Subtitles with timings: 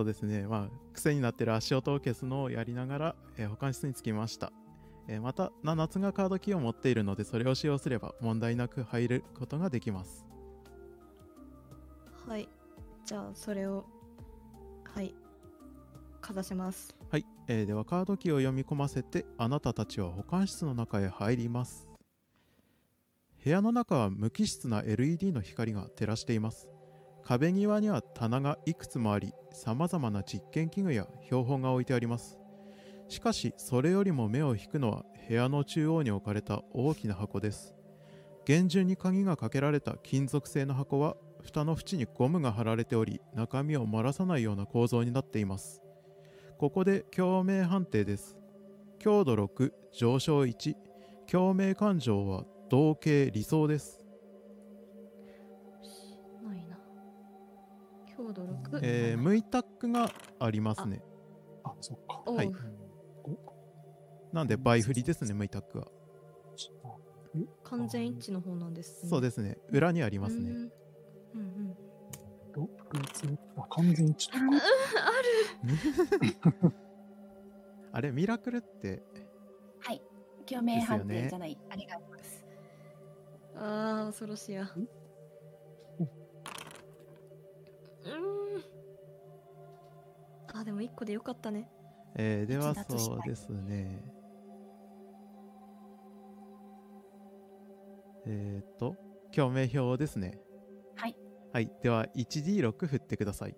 [0.00, 0.46] そうですね。
[0.46, 4.50] まあ、癖になってる足音を消すのをやりながら、えー保管室に着きました。
[5.08, 10.24] えーまた、七つがカードキーを持っているので、それを使用すれば問題なく入ることができます。
[12.26, 12.48] はい
[13.04, 13.84] じゃあそれを
[14.84, 15.14] はい
[16.22, 21.90] かざしますはい、えーではカードキーを読み込ませてあなたたちは保管室の中へ入ります
[23.44, 26.70] 部屋の中は無機質な LED の光が照らしています
[27.24, 32.38] 壁際には棚がいくつもありさまざまな実験器具や標本が置いてあります
[33.08, 37.74] しかしそれよりも目を引くのは部屋の中央に置かれた大きな箱です
[38.44, 45.82] 厳重に鍵がかけられた金属製の箱は蓋の縁にゴムが貼られており中身を漏らさないような構造になっています
[46.60, 48.36] ここで共鳴判定です。
[48.98, 50.74] 強度6、上昇1、
[51.26, 53.99] 共鳴感情は同型理想です。
[58.30, 61.02] 強度6、えー、ムイタックがありますね。
[61.64, 62.30] あ、そっか。
[62.30, 62.52] はい
[64.32, 65.88] なんで倍振りですね、ムイタックは。
[67.64, 69.58] 完全一致の方なんです、そうですね。
[69.70, 70.50] 裏にありますね。
[70.50, 71.76] うんうんうん
[72.52, 74.62] ど別あ完全一致うん ある
[77.92, 79.02] あれ、ミラクルって、
[79.80, 80.02] はい。
[80.46, 81.58] 共鳴判定じゃない。
[81.68, 82.46] ありがとうです。
[83.56, 84.72] あー恐ろしいや
[88.04, 88.62] うん
[90.52, 91.70] あでも1個でよかったね
[92.16, 94.02] えー、ではそうですね。
[98.26, 98.96] えっ、ー、と、
[99.34, 100.38] 共鳴表ですね。
[100.96, 101.16] はい。
[101.52, 101.70] はい。
[101.82, 103.56] では、1D6 振ってください。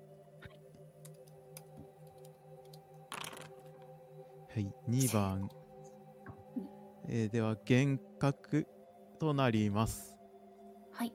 [4.55, 4.73] はい。
[4.89, 5.49] 2番。
[7.09, 8.67] えーでは、幻覚
[9.19, 10.17] となります。
[10.93, 11.13] はい。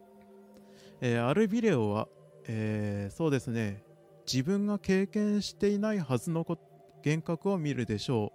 [1.02, 2.08] えーアルビレオは、
[2.48, 3.84] えーそうですね、
[4.32, 6.58] 自分が経験していないはずのこ
[7.06, 8.34] 幻覚を見るでしょ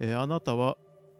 [0.00, 0.04] う。
[0.06, 0.78] えーあなたは、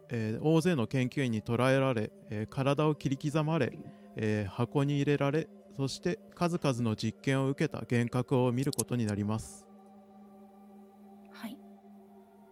[0.09, 3.73] えー大勢の研究員に捕らえられ、えー体を切り刻まれ、
[4.15, 9.67] えー箱に入れられ、そして数々の実験を受けた幻覚を見ることになります。
[11.31, 11.59] はい。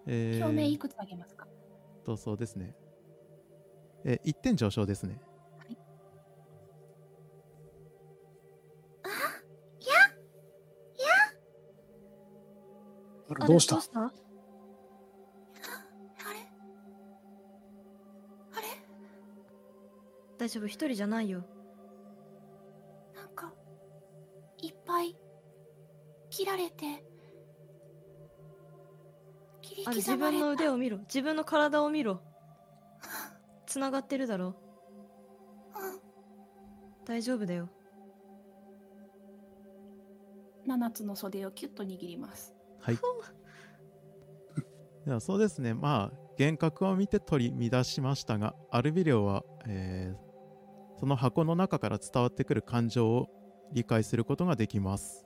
[0.05, 1.47] えー共鳴いくつあげますか？
[2.03, 2.75] とそうですね。
[4.03, 5.21] えー1点上昇ですね。
[13.39, 13.75] あれどうした？
[13.77, 14.09] あれあ
[16.33, 16.39] れ？
[18.53, 18.67] あれ？
[20.37, 20.67] 大丈夫？
[20.67, 21.45] 一人じゃないよ。
[23.15, 23.53] なんか、
[24.61, 25.15] いっぱい
[26.29, 27.05] 切られて、
[29.61, 30.39] 切りあれ自刻まれた。
[30.39, 30.97] 分の腕を見ろ。
[30.99, 32.21] 自分の体を見ろ。
[33.65, 34.47] つながってるだろ。
[34.47, 34.55] うん。
[37.05, 37.69] 大丈夫だよ。
[40.67, 42.53] 7つの袖をキュッと握ります。
[42.81, 42.97] はい。
[45.05, 50.31] ではそうですね、まあ、幻覚を見て取り乱しましたが、アルビレオは、えー
[50.99, 53.27] その箱の中から伝わってくる感情を
[53.73, 55.25] 理解することができます。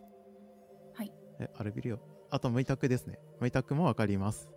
[0.93, 1.11] はい。
[1.37, 1.99] えアルビレオ。
[2.31, 3.19] あと、ムイタクですね。
[3.41, 4.49] ムイタクもわかります。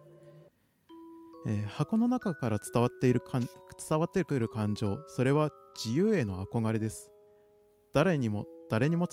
[1.49, 3.49] えー箱の中から伝わっているかん
[3.89, 7.11] 伝わってくる感情、それは自由への憧れです。
[7.93, 9.09] 誰にも、誰にも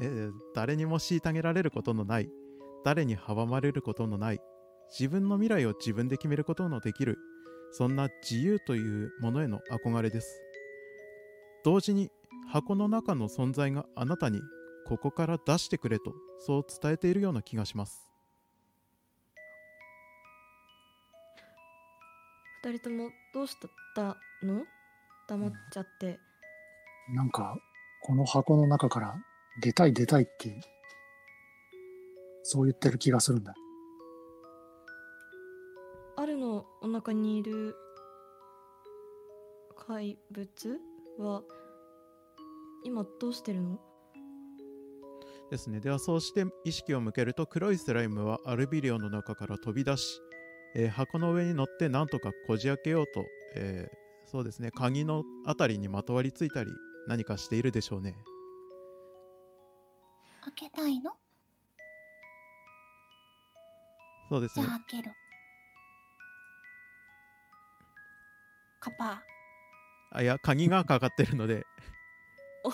[0.00, 2.30] えー誰にも虐げられることのない
[2.84, 4.40] 誰に阻まれることのない
[4.90, 7.18] 自分の未来を自分で決めることのできる
[7.72, 10.42] そんな自由というものへの憧れです。
[11.64, 12.10] 同時に
[12.50, 14.40] 箱の中の存在があなたに
[14.86, 18.10] ここから出してくれとそう伝えているような気がします。
[22.64, 23.56] 二人ともどうし
[23.94, 24.64] たの？
[25.28, 26.18] 黙っちゃって。
[27.14, 27.56] なんか、
[28.02, 29.14] この箱の中から
[29.60, 30.60] 出たい出たいって、
[32.42, 33.54] そう言ってる気がするんだ。
[36.16, 37.74] あるのお腹にいる
[39.76, 40.80] 怪物
[41.18, 41.42] は
[42.84, 43.80] 今どうしてるの？
[45.50, 45.80] ですね。
[45.80, 50.20] ではそうして意識を向けると黒いスライムはアルビリオの中から飛び出し、
[50.74, 53.24] えー箱の上に乗ってなんとかこじ開けようと、
[53.56, 54.70] えーそうですね。
[54.70, 56.70] 鍵のあたりにまとわりついたり
[57.06, 58.16] 何かしているでしょうね。
[60.42, 61.12] 開けたいの？
[64.32, 64.64] そうですね。
[64.64, 65.14] じゃあ開ける。
[68.80, 69.22] カパ
[70.10, 71.66] あいや鍵がかかってるので。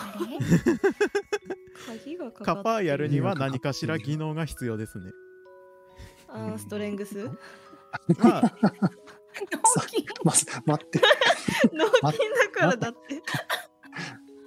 [1.85, 5.11] 鍵がかかってカパーやるには何かしら技能が必要ですね。
[6.29, 7.29] あーストレングス？
[8.19, 8.53] まあ
[10.23, 11.01] まず、待って。
[11.73, 13.21] 脳筋だからだって。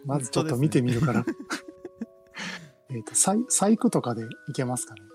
[0.06, 1.26] まずちょっと見てみるから。
[2.88, 5.11] えっと、細細工とかでいけますかね。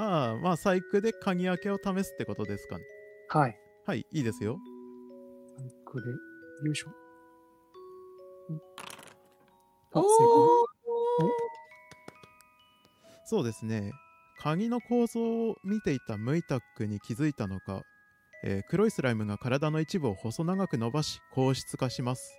[0.00, 2.84] ああ、まあ、細工で鍵開けを試すってことですかね。
[3.28, 3.58] はい。
[3.84, 4.58] はい、いいですよ。
[5.84, 6.90] これ、よいしょ。
[9.92, 10.48] あ、成功。
[13.26, 13.92] そうですね。
[14.38, 17.82] 鍵の構造を見ていたムイタックに気づいたのか、
[18.44, 22.38] えー黒いスライムが体の一部を細長く伸ばし、硬質化します。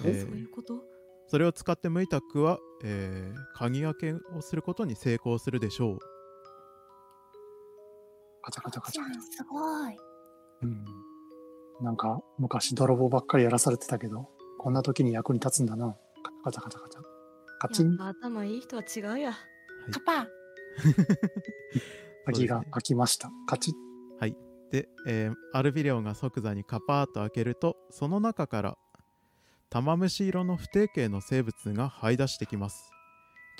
[0.00, 0.82] ーえーそういうこと？
[1.28, 5.98] それを使ってムイタックは、えー鍵開けをすることに成功するでしょう。
[8.46, 9.22] カチャカチャカチャカチャ。
[9.22, 9.96] すごい。
[10.62, 10.84] うん。
[11.84, 15.96] なんか、昔泥棒ばっかりやらされてたけど、こんな時に役に立つんだな。
[16.44, 17.00] カチャカチャカチャ。
[17.58, 19.32] カチンやっぱ頭いい人は違うや
[20.06, 20.28] パパ。
[22.26, 23.30] 鍵が開きました。
[23.48, 23.86] カチッ。
[24.70, 28.78] で、えーアルビレオが即座にカパーッと開けるとその中から
[29.70, 32.90] 玉虫色の不定形の生物が這い出してきます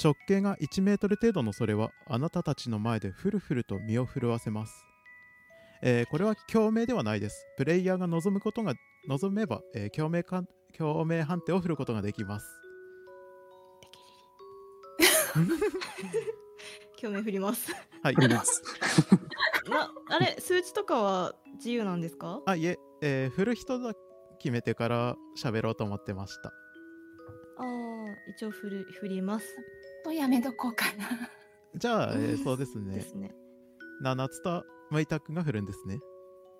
[0.03, 4.73] 直径が1メートル程度のそれはあなたたちの前でフルフルと身を震わせます、
[5.83, 7.47] えーこれは共鳴ではないです。
[7.57, 8.75] プレイヤーが望むことが
[9.09, 10.43] 望めば、えー共鳴か
[10.77, 12.47] 共鳴判定を振ることができます。
[16.97, 17.71] 興味振ります。
[18.03, 18.15] はい。
[18.15, 18.63] 振ります。
[19.69, 22.41] なあれ数値とかは自由なんですか？
[22.47, 23.93] あいええー振る人だ
[24.39, 26.49] 決めてから喋ろうと思ってました。
[27.59, 27.65] ああ
[28.31, 29.47] 一応振る振ります
[30.07, 31.31] とやめとこうかな。
[31.77, 32.45] じゃあ、えーうん。
[32.45, 33.35] そうですでねすね。
[34.03, 35.99] 7つとムイタックが振るんですね。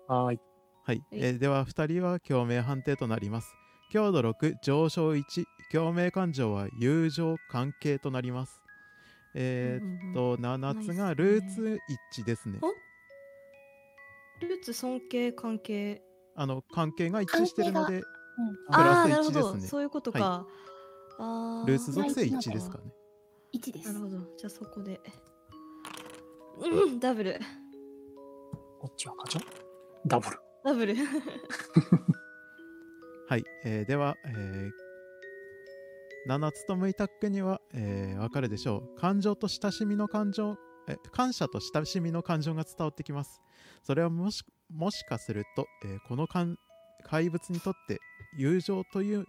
[0.07, 0.39] はーい。
[0.85, 3.53] はい、えーでは2人は共鳴判定となります。
[3.91, 5.23] 強度6上昇1
[5.71, 8.61] 共鳴感情は友情関係となります。
[9.35, 11.77] えーっうんうんと7つがルーツ
[12.13, 12.59] 一致ですね。
[12.61, 12.67] お？
[14.41, 16.01] ルーツ尊敬関係。
[16.35, 18.03] あの関係が一致してるのでうん。
[18.03, 18.03] プ
[18.71, 19.67] あラスあーなるほ1ですねど。
[19.67, 20.45] そういうことか、
[21.17, 21.67] あー。
[21.67, 22.83] ルーツ属性1ですかね
[23.51, 23.93] 一です。
[23.93, 24.05] なる。
[24.05, 24.17] ほど。
[24.37, 24.99] じゃあそこで。
[26.59, 27.39] うんダブル。
[28.79, 29.41] こっちはカチャ。
[30.05, 30.37] ダブル。
[30.63, 30.95] ダブル。
[33.29, 38.99] はい、えーでは、えー、7つとムイタックには、えーわかるでしょう。
[38.99, 40.57] 感情と親しみの感情
[40.87, 43.41] え感謝と親しみの感情が伝わってきます。
[43.83, 46.57] それはもしもしかすると、えーこのかん
[47.03, 47.99] 怪物にとって
[48.37, 49.25] 友情という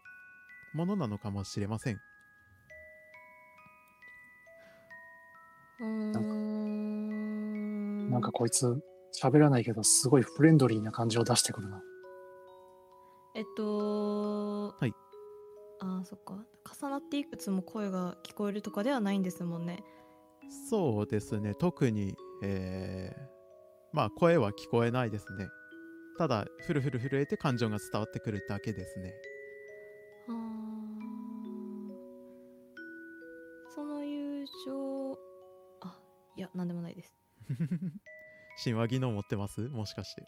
[0.74, 2.00] ものなのかもしれません
[5.80, 6.78] うーん。
[8.10, 8.80] なんかこいつ、
[9.20, 11.82] 喋らないけど、すごいフレンドリーな感じを出してくるな。
[13.34, 14.92] えっとはい。
[15.80, 16.44] あーそっか。
[16.80, 19.82] 重なっていくつも声が聞こえるとかではないんですもんね。
[20.68, 21.54] そうですね。
[21.54, 23.28] 特に、えー
[23.92, 25.48] まあ声は聞こえないですね。
[26.18, 29.14] ただフルフル震えて感情が伝わってくるだけですね
[36.54, 37.14] やなんでもないです。
[38.64, 39.60] 神話技能持ってます？
[39.68, 40.24] もしかして。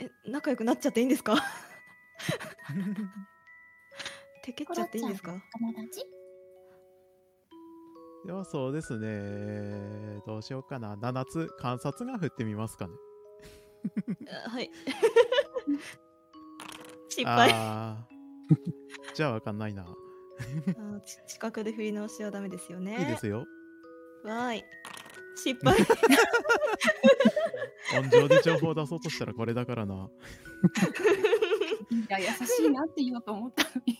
[0.00, 1.36] え 仲良くなっちゃっていいんですか？
[4.42, 5.32] てけっちゃっていいんですか？
[5.58, 6.04] 友達？
[8.26, 10.20] ではそうですね。
[10.26, 10.96] どうしようかな。
[10.96, 12.94] 7つ観察が振ってみますかね。
[14.46, 14.70] あはい。
[17.10, 17.50] 失敗。
[19.14, 19.86] じゃあわかんないな、
[20.76, 22.98] あ近くで振り直しはダメですよね。
[22.98, 23.46] いいですよ。
[24.24, 24.64] わーい。
[25.36, 25.76] 失敗。
[27.98, 30.08] 音情で情報を出そうとしたらこれだからな。
[31.90, 33.98] いや優しいなって言おうと思ったのに。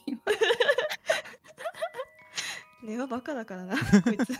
[2.85, 4.35] 根はバカだからなこいつ。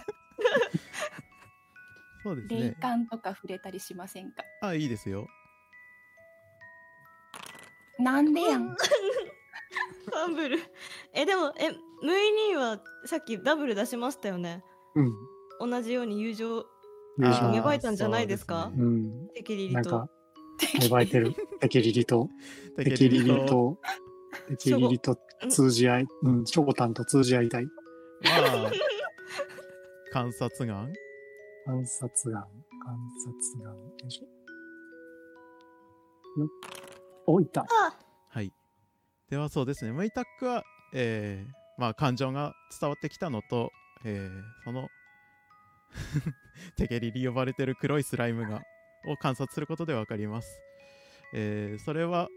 [2.23, 4.45] そうです霊ね感とか触れたりしませんか？
[4.63, 5.29] あいいですよ。
[7.99, 8.75] なんでやん。
[8.75, 10.59] ファンブル。
[11.13, 11.71] えでもえ
[12.05, 14.63] ムイニーはさっきダブル出しましたよね
[14.95, 15.71] うん。
[15.71, 16.67] 同じように友情
[17.17, 18.71] 芽生えたんじゃないですか？
[18.77, 19.29] そううん。
[19.35, 20.11] テキリリとなんか、
[20.75, 21.35] 芽生えてる。
[21.61, 22.29] テキリリと、
[22.77, 23.79] ねテキリリと、
[24.49, 25.17] テキリリと
[25.49, 27.65] 通じ合い、うん、ショコタンと通じ合いたい。
[27.65, 27.71] ま
[28.67, 28.71] あ
[30.13, 30.93] 観察眼？
[31.65, 33.75] 観察眼、観察眼。
[33.75, 34.27] よいしょ。
[37.27, 37.63] お、いった。
[37.63, 37.97] あ
[38.29, 38.53] はい。
[39.31, 43.71] ではそうですね、ムイタックは、えーまあ感情が伝わってきたのと、
[44.05, 44.89] えーその
[46.77, 48.63] テケリリ呼ばれてる黒いスライムが
[49.07, 50.61] を観察することでわかります。
[51.35, 52.29] えーそれは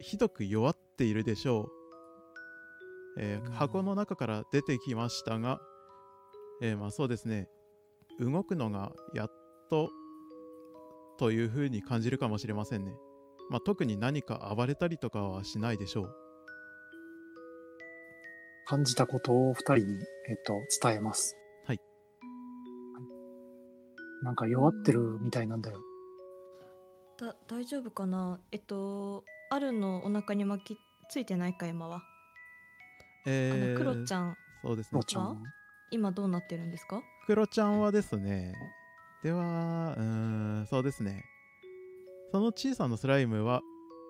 [0.00, 1.70] ひどく弱っているでしょう。
[3.18, 5.60] えーうん箱の中から出てきましたが、
[6.60, 7.48] えーまあそうですね、
[8.18, 9.32] 動くのがやっ
[9.68, 9.90] と
[11.18, 12.96] というふうに感じるかもしれませんね。
[13.50, 16.21] まあ、特に何か暴れたりとかはしないでしょう。
[18.66, 21.36] 感じたことを二人にえっと、伝えます。
[21.66, 21.80] はい。
[24.22, 25.80] なんか弱ってるみたいなんだよ。
[27.20, 28.38] だ大丈夫かな？
[28.50, 30.78] えっとアルのお腹に巻き
[31.10, 32.02] ついてないか今は、あ
[33.26, 35.36] えー、のクロちゃんそうですねロちゃんは？
[35.90, 37.02] 今どうなってるんですか？
[37.26, 38.54] クロちゃんはですね
[39.22, 40.02] ではうー
[40.62, 41.24] んそうですね
[42.32, 43.60] その小さなスライムは、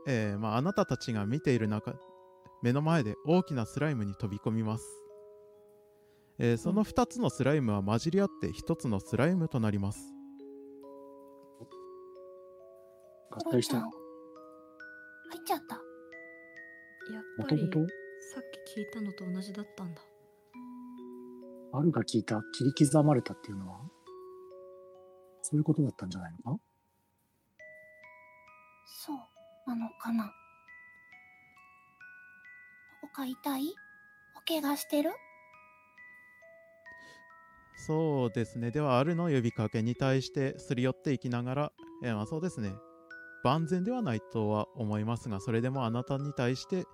[0.06, 1.94] えーまあ、あなたたちが見ている中
[2.62, 4.84] 目の前で大きなスライムに飛び込みます、
[6.38, 10.00] えーその2つのスライムは混じり合って1つのスライムとなります。
[13.30, 13.80] 合体した。
[13.80, 13.90] クロちゃん。
[13.90, 13.90] 入
[15.40, 15.74] っちゃった。
[17.12, 17.92] やっぱりもともと、
[18.34, 18.42] さっ
[18.74, 20.02] き聞いたのと同じだったんだ。
[21.72, 23.80] アルが聞いた切り刻まれたっていうのは、
[25.42, 26.62] そういうことだったんじゃないのか？
[28.86, 29.16] そう
[29.66, 30.30] なのかな。
[33.12, 33.74] か痛い？
[34.36, 35.10] お怪我してる？
[37.76, 38.70] そうですね。
[38.70, 41.72] ではあるの呼びかけに対してすり寄っていきながら、
[42.04, 42.72] えーまあ、そうですね。
[43.44, 46.84] 万全ではないとは思いますがそれでもあなたに対して、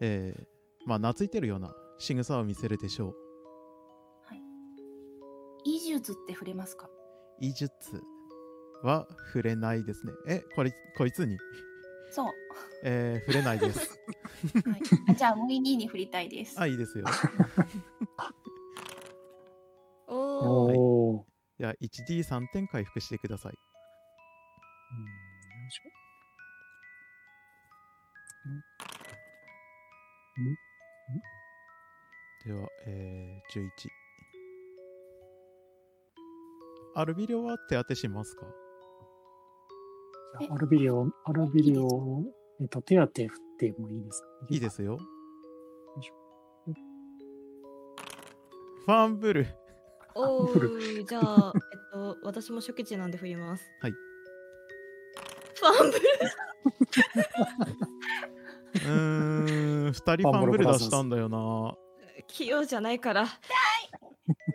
[0.00, 0.44] えー
[0.86, 3.14] まあ懐いてるような仕草を見せるでしょう。
[5.64, 6.88] 医術って触れますか？
[7.40, 8.02] 医術
[8.82, 10.12] は触れないですね。
[10.28, 11.36] えこれこいつに、
[12.10, 12.32] そう。
[12.84, 13.78] えー触れないです。
[14.64, 16.60] はい、あじゃあ、ムイニーに振りたいです。
[16.60, 17.04] あいいですよ。
[20.06, 20.76] おおはい。
[20.78, 21.24] おー。
[21.58, 23.52] じゃあ 1D3 点回復してください。
[23.52, 25.82] うんよいしょ
[32.46, 33.68] では、えー、11
[36.94, 38.46] アルビリオは手当てしますか？
[40.50, 42.22] アルビリオ、アルビリオ、
[42.60, 44.28] えっと、手当て振ってもいいですか？
[44.50, 44.98] いいですよ。
[48.86, 49.46] ファンブル。
[50.14, 50.78] おフル。
[50.78, 51.60] ーじゃあえっ
[51.92, 53.64] と私も初期値なんで振ります。
[53.82, 53.92] はい。
[53.92, 56.04] ファンブル。
[58.74, 61.74] うーん、二人ファンブル出したんだよな。
[62.26, 63.26] 器用じゃないから。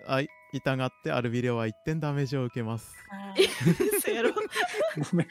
[0.06, 2.96] はい、痛がってアルビレオは1点ダメージを受けます。
[3.12, 3.34] あ
[3.98, 4.34] 嘘やろ。
[4.34, 4.42] ご
[5.18, 5.28] めん。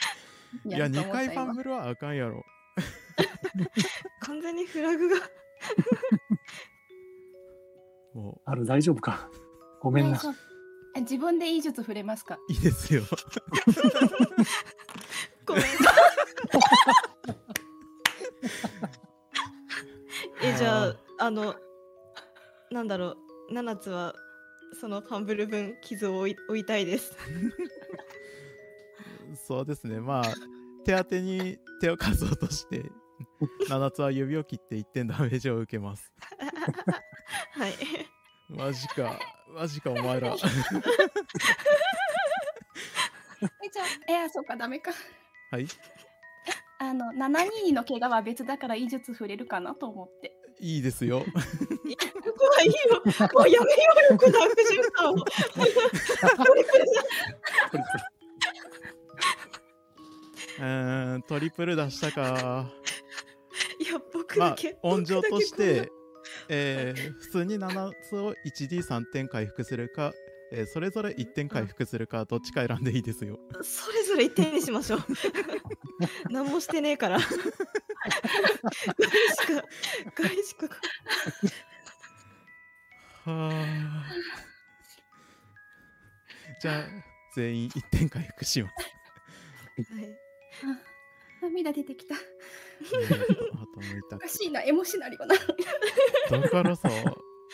[0.65, 2.45] いや、2回ファンブブルはあかんやろ。
[4.21, 5.17] 完全にフラグが。
[8.15, 9.29] もある、大丈夫か。
[9.81, 10.21] ごめんな。
[10.97, 12.39] 自分で医術触れますか？
[12.49, 13.03] う、いいですよ。
[15.47, 15.65] ごめん。
[20.43, 21.55] えじゃああの
[22.71, 23.17] なんだろ
[23.51, 23.55] う。
[23.55, 24.15] 7つは
[24.81, 27.17] そのファンブル分傷を負い負いたいです
[29.37, 30.25] そうですね、まあ、
[30.85, 32.91] 手当てに手を貸そうとして、
[33.69, 36.13] 7つは指を切って1点ダメージを受けます。
[37.53, 37.73] はい
[38.49, 39.19] マジか、
[39.55, 40.35] マジか、お前ら。
[40.35, 40.37] え
[43.73, 44.93] じゃあ、えあ、そうか、ダメか。
[45.51, 45.67] はい、
[46.79, 50.37] あの、722の怪我は別だから医術触れるかなと思って。
[50.61, 51.21] いいですよ。
[51.21, 53.03] ここはいいよ
[53.35, 53.79] もうやめよ
[54.11, 55.17] うよこの悪循環を
[56.47, 56.85] これこれ
[60.63, 62.71] うーん、トリプル出したか。
[63.81, 65.91] いや僕まあだけ、温情として、
[66.49, 70.13] えー普通に7つを 1D3 点回復するか、
[70.53, 73.41] えーそれぞれ1点回復するか、どっちか選んでいいですよ。
[73.63, 75.05] それぞれ一点にしましょう
[76.31, 77.53] 何もしてねえから外しか
[80.15, 80.69] 外しか
[83.25, 84.05] はあ。
[86.61, 86.85] じゃあ、
[87.35, 88.75] 全員1点回復します。
[89.95, 90.22] はい
[91.41, 92.15] 涙出てきた。
[92.15, 95.35] あともいたおかしいな、エモシナリオな。
[96.31, 96.89] だからさ、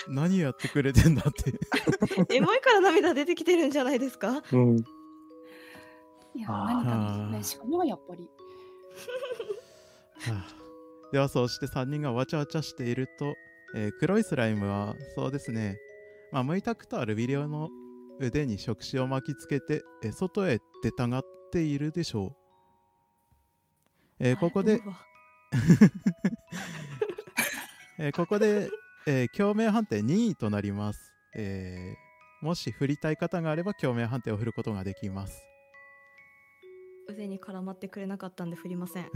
[0.09, 2.35] 何やってくれてんだって。
[2.35, 4.43] エモいから涙出てきてるんじゃないですか？
[4.53, 4.79] うん。
[6.35, 8.23] いや、何かのね、しかもやっぱり。
[8.23, 8.29] は
[10.33, 10.55] あ
[11.11, 13.35] ではそうして3人がわちゃわちゃしていると、
[13.75, 15.79] えー黒いスライムはそうですね、
[16.33, 17.71] まあ、ムイタクとアルビリオの
[18.21, 22.38] 腕に触手を巻きつけて、えー外へ出たがっているでしょう。
[24.21, 24.81] えーここで
[27.99, 28.71] えーここで、
[29.07, 32.09] えー共鳴判定2位となります、えー
[32.41, 35.43] もし振りたい方があれば共鳴判定を振ることができます。
[37.09, 39.09] 腕に絡まってくれなかったんで振りません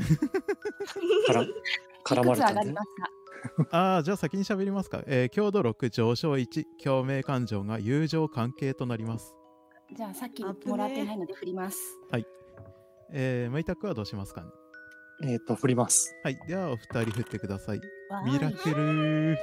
[2.04, 5.02] 絡まれたんでがりますか ああ、じゃあ先に喋りますか。
[5.06, 9.35] えー強度6上昇1、共鳴感情が友情関係となります。
[9.92, 11.78] じゃあ、さっきもらってないので振ります。
[13.14, 14.49] えー、ムイタクはどうしますかね
[15.25, 16.14] えっと、振ります。
[16.25, 17.81] はい、ではお二人振ってください。
[18.25, 19.38] ミラクル。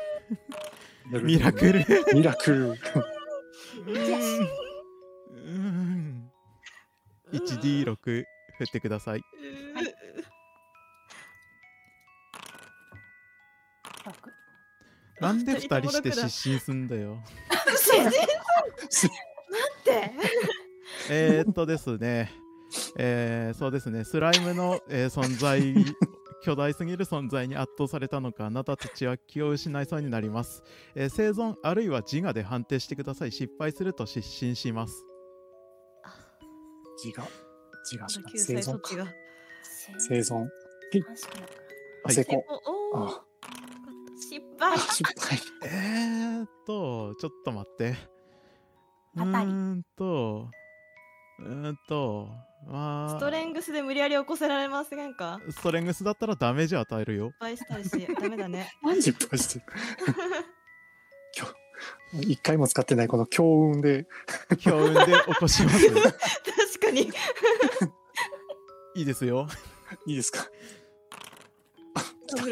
[1.24, 1.86] ミラクル。
[2.14, 2.70] ミラクル。
[2.70, 6.32] うーんうーん
[7.32, 8.26] 1D6 振
[8.64, 9.22] ってください。
[14.06, 14.16] 六
[15.22, 17.22] なんで2人して失神すんだよ。
[17.78, 19.08] 主人公待
[19.82, 20.14] って。
[21.10, 22.32] えーっとですね、
[22.98, 25.74] えーそうですね、スライムの、えー存在、
[26.42, 30.64] 巨大すぎる存在に圧倒されたのか、あなたたちは気を失いそうになります。
[30.96, 33.32] えー生存あるいは自我で判定してください。
[33.32, 35.06] 失敗すると失神します。
[37.04, 37.26] 自我？
[37.86, 38.30] 自我しか？
[38.32, 39.14] 救生存か？
[39.98, 40.36] 生存。
[40.36, 40.48] は
[42.12, 42.44] い成功。
[42.94, 43.22] あ
[44.20, 45.40] 失敗失敗。
[45.64, 47.96] えーっと、ちょっと待って。
[49.16, 50.50] うんと、
[51.40, 52.28] うーんと、
[52.68, 55.40] まあ、ストレングスで無理やり起こせられませんか？
[55.50, 57.32] ストレングスだったらダメージ与えるよ。
[57.32, 59.66] 失敗したりしダメだね失敗してる。
[62.12, 64.08] 今日、一回も使ってないこの強運で、
[64.60, 65.90] 強運で起こします。
[65.92, 66.04] 確
[66.82, 67.10] かに
[68.96, 69.48] いいですよ。
[70.06, 70.46] いいですか？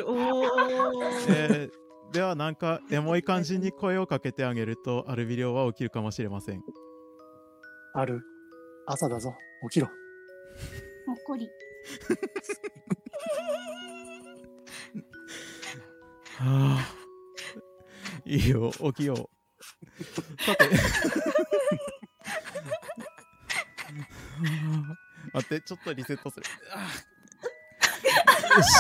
[0.06, 0.16] おお
[1.30, 1.72] えー
[2.14, 6.64] ではなんかエモい感じに声をかけてあげるとアルビリオは起きるかもしれません
[7.94, 8.22] ある。
[8.90, 9.36] 朝だぞ。
[9.64, 9.88] 起きろ。
[11.06, 11.50] もっこり。
[16.38, 16.94] はあ
[18.26, 19.30] いいよ起きよう
[20.44, 20.70] さて
[25.34, 28.76] 待ってちょっとリセットするあよし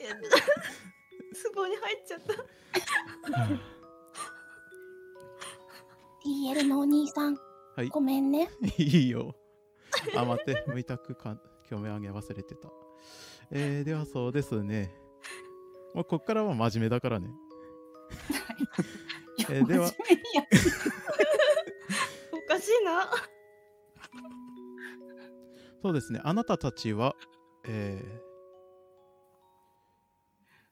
[0.00, 0.14] いや
[1.34, 3.79] ツボに入っちゃった
[6.24, 7.36] TL のお兄さん。
[7.76, 8.50] はいごめんね。
[8.78, 9.34] いいよ。
[10.16, 11.36] あ、待って、無委託か、
[11.68, 12.68] 共鳴あげ忘れてた。
[13.50, 14.92] えー、ではそうですね。
[15.94, 17.30] もうこっからは真面目だからね。
[19.48, 20.42] えーでは真面目にや
[22.32, 23.10] おかしいな
[25.82, 26.20] そうですね。
[26.22, 27.16] あなたたちは、
[27.64, 28.20] えー、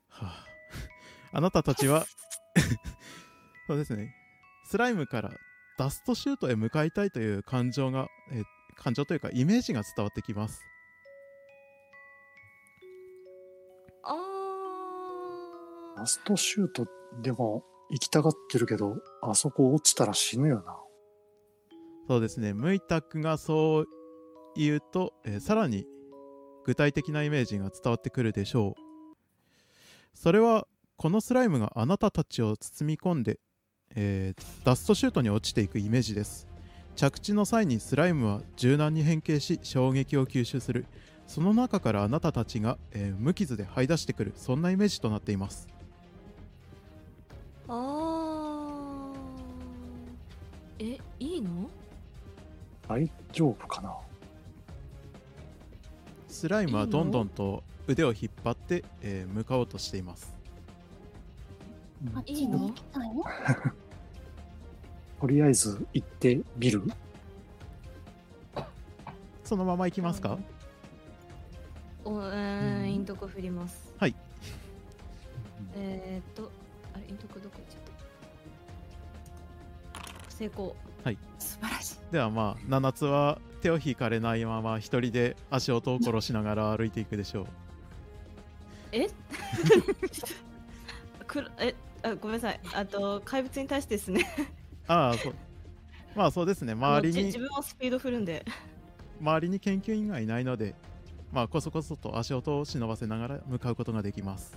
[0.08, 0.46] はあ、
[1.32, 2.04] あなたたちは、
[3.66, 4.14] そうですね。
[4.70, 5.30] スライムから
[5.78, 8.44] ダストシュートへ向かいたいという感情が、えー
[8.76, 10.62] 感情というかイメージが伝わってきます。
[14.04, 14.14] あ
[15.96, 16.86] ラストシュート
[17.20, 20.76] でも行きたがってるけど、あそこ落ちたら死ぬよな。
[22.06, 22.52] そうですね。
[22.54, 23.86] ムイタクがそう
[24.54, 25.86] 言うと、えーさらに
[26.64, 28.80] 具体的なイメージが伝わってくるでしょう。
[30.14, 33.40] それは、このスライムがあなたたちを包み込んで、
[33.94, 36.46] えーダストシュートに落ちていくイメージです。
[36.96, 40.84] 着地の際にスライムは柔軟に変形し衝撃を吸収する。
[41.26, 45.68] その中からあなたたちが、えー無傷で這い出してくる、そんなイメージとなっています。
[47.68, 51.68] ーあーえいいの？
[52.88, 53.94] 大丈夫かな？
[56.28, 60.37] スライムはどんどんと腕を引っ張って、えー向かおうとしています。
[62.14, 63.24] あっちに行きたいの？
[65.20, 66.82] とりあえず行ってみる？
[69.44, 70.38] そのまま行きますか？
[72.04, 72.92] おうーん。
[72.92, 73.92] イントコ振ります。
[73.98, 74.14] はい。
[75.74, 76.50] えー、っと
[76.94, 77.80] あれイントコどこ行っちゃっ
[80.28, 80.30] た？
[80.30, 80.76] 成功。
[81.38, 81.98] 素晴らしい。
[82.12, 87.46] ではまあ7つは手を引かれないまま一人で足音を殺しながら歩いていくでしょう。
[88.92, 89.08] え？
[91.26, 91.74] くるえ？
[92.02, 92.60] あごめんなさい。
[92.74, 94.26] あと怪物に対してですね。
[94.86, 95.34] ああそう。
[96.14, 96.72] まあそうですね。
[96.72, 98.44] 周りに自分もスピード振るんで。
[99.20, 100.76] 周りに研究員がいないので
[101.32, 104.56] まあこそこそと足音を忍ばせながら向かうことができます。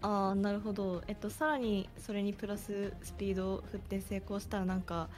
[0.00, 1.02] ああなるほど。
[1.08, 5.08] えっとさらにそれにプラススピードを振って成功したらなんか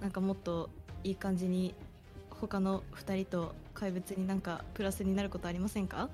[0.00, 0.70] なんかもっと
[1.04, 1.74] いい感じに
[2.30, 6.08] 他の2人と怪物になんかプラスになることありませんか？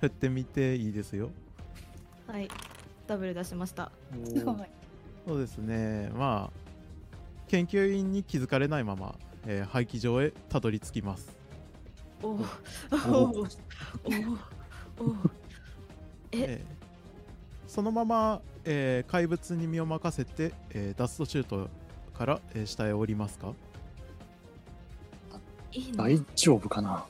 [0.00, 1.30] 振ってみていいですよ。
[2.28, 2.48] はい
[3.06, 3.90] ダブル出しました。
[4.24, 4.56] すごい。
[5.26, 6.10] そうですね。
[6.16, 6.58] まあ
[7.48, 9.14] 研究員に気づかれないまま、
[9.46, 11.28] えー廃棄場へたどり着きます。
[12.22, 13.46] おおおおおおお
[16.32, 16.60] え？
[16.60, 16.82] えー
[17.68, 21.68] そのまま、えー怪物に身を任せて、えーダストシュート
[22.14, 23.52] から、えー下へ降りますか？
[25.72, 27.04] いいの大丈夫かな？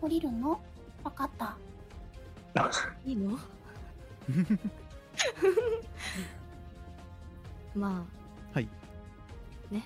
[0.00, 0.60] 降りるの？
[1.04, 1.56] わかった。
[3.06, 3.38] いいの？
[7.74, 8.06] ま
[8.52, 8.54] あ。
[8.54, 8.68] はい。
[9.70, 9.84] ね。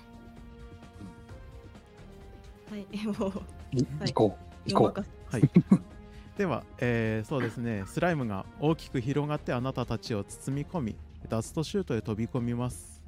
[2.69, 3.31] はいもう。
[3.71, 4.13] いはい。
[4.13, 5.05] 行こう行こう。
[5.31, 5.49] はい。
[6.37, 7.83] では、えーそうですね。
[7.85, 10.95] スライムが大きく広がってあなたたちを包み込み
[11.29, 13.01] ダストシュートへ飛び込みます。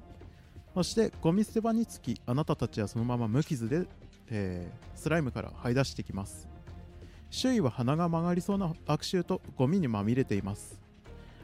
[0.74, 3.88] そしてゴミ捨て場につきあなたたちはそのまま無傷で、
[4.30, 6.48] えースライムから這い出してきます。
[7.30, 10.77] 周囲は鼻が曲がりそうな悪臭とゴミにまみれています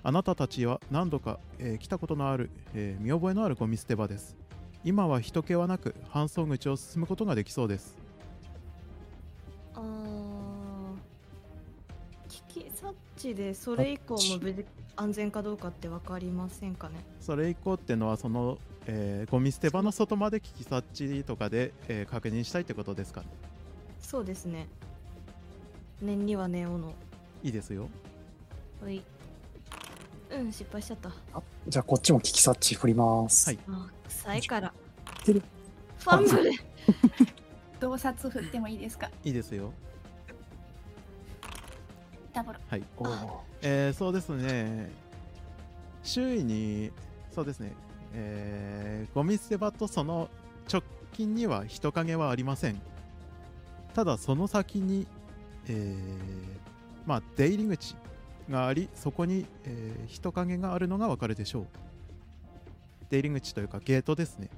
[0.05, 4.35] あなたたちは何度か、えー来たことのある、えー見覚えのあるゴミ捨て場です。
[4.83, 7.95] 今は人気はなく搬送口を進むことができそうです。
[9.75, 9.83] あー
[12.27, 14.65] 危機察知でそれ以降も無事
[14.97, 16.95] 安全かどうかって分かりませんかね？
[17.21, 23.21] それ以降ってのはその、えーゴミ捨て場の外まで危機察知とかで、えー確認したいってことですか？
[23.21, 23.27] ね
[24.01, 24.67] そうですね。
[26.01, 26.93] 念には念をの。
[27.41, 27.87] いいですよ。
[28.83, 29.01] はい
[30.33, 31.09] うん失敗しちゃった。
[31.33, 33.47] あじゃあこっちも危機察知振ります。
[33.49, 33.59] はい。
[33.69, 34.73] あ臭いから。
[35.23, 35.41] てる。
[35.99, 36.51] ファンブル。
[37.79, 39.09] 洞察振ってもいいですか？
[39.23, 39.71] いいですよ。
[42.33, 42.59] ダブル。
[42.67, 42.83] はい。
[42.97, 43.39] おー。
[43.61, 44.91] えーそうですね。
[46.03, 46.91] 周囲に
[47.31, 47.71] そうですね。
[48.13, 50.29] えーゴミ捨て場とその
[50.71, 50.81] 直
[51.13, 52.81] 近には人影はありません。
[53.93, 55.05] ただその先に
[55.67, 55.97] えー
[57.05, 57.95] まあ出入り口
[58.49, 61.67] がありそこに、えー人影があるのがわかるでしょう。
[63.09, 64.49] 出入り口というかゲートですね。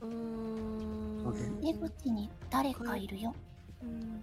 [0.00, 1.60] うーん。
[1.60, 3.34] 出口に誰かいるよ。
[3.82, 4.22] うん。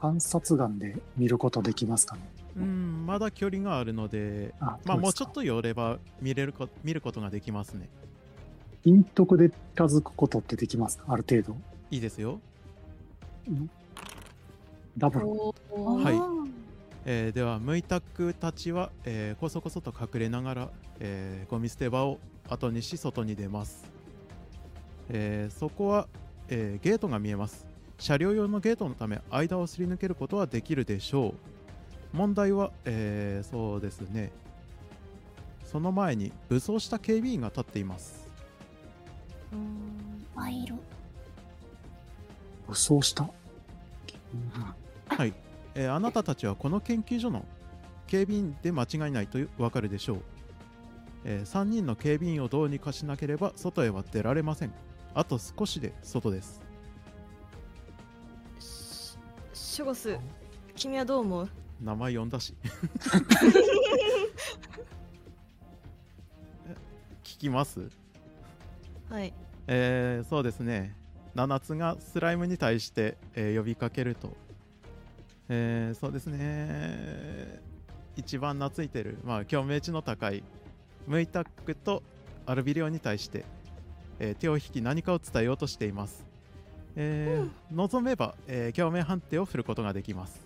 [0.00, 2.22] 観察眼で見ることできますかね。
[2.56, 5.36] うんまだ距離があるのであまあもうちょっと。
[5.36, 7.88] と寄れば見れるこ見ることができますね。
[8.84, 11.04] 陰徳で近づくことってできますか？
[11.08, 11.56] ある程度。
[11.90, 12.40] いいですよ
[14.96, 15.26] ダブル。
[15.26, 16.46] はい。
[17.08, 23.84] えーではムイタクたちは、えーこそこそと隠れながら、えーゴミ捨て場を後にし外に出ます、
[25.08, 26.08] えーそこは、
[26.48, 27.66] えーゲートが見えます。
[27.98, 32.16] 車両用のゲートのため間をすり抜けることはできるでしょう。
[32.16, 34.32] 問題は、えーそうですね。
[35.64, 38.26] その前に武装した警備員が立っています。
[39.52, 40.26] うーん。
[40.36, 40.74] あいる。
[42.68, 43.28] 武装した。
[45.76, 47.44] はい、えーあなたたちはこの研究所の
[48.06, 50.22] 警備員で間違いないとわかるでしょう、
[51.24, 54.72] え3人の警備員をどうにかしなければ外へは出られません。
[55.14, 56.60] あと少しで外です。
[58.60, 59.18] シ
[59.76, 60.16] シュゴス
[60.76, 61.48] 君はどう思う？
[61.82, 62.54] 名前呼んだし。
[66.68, 66.76] え
[67.24, 67.88] 聞きます？
[69.10, 69.32] はい。
[69.66, 70.94] えーそうですね。
[71.34, 74.36] 七つがスライムに対して、えー呼びかけると、
[75.48, 77.60] えーそうですね。
[78.16, 80.42] 一番懐いてる、まあ、共鳴値の高い
[81.06, 82.02] ムイタックと
[82.46, 83.44] アルビリオに対して、
[84.18, 86.24] えー手を引き何かを伝えようとしています、
[86.96, 90.40] えー望めば、えー共鳴判定を振ることができます。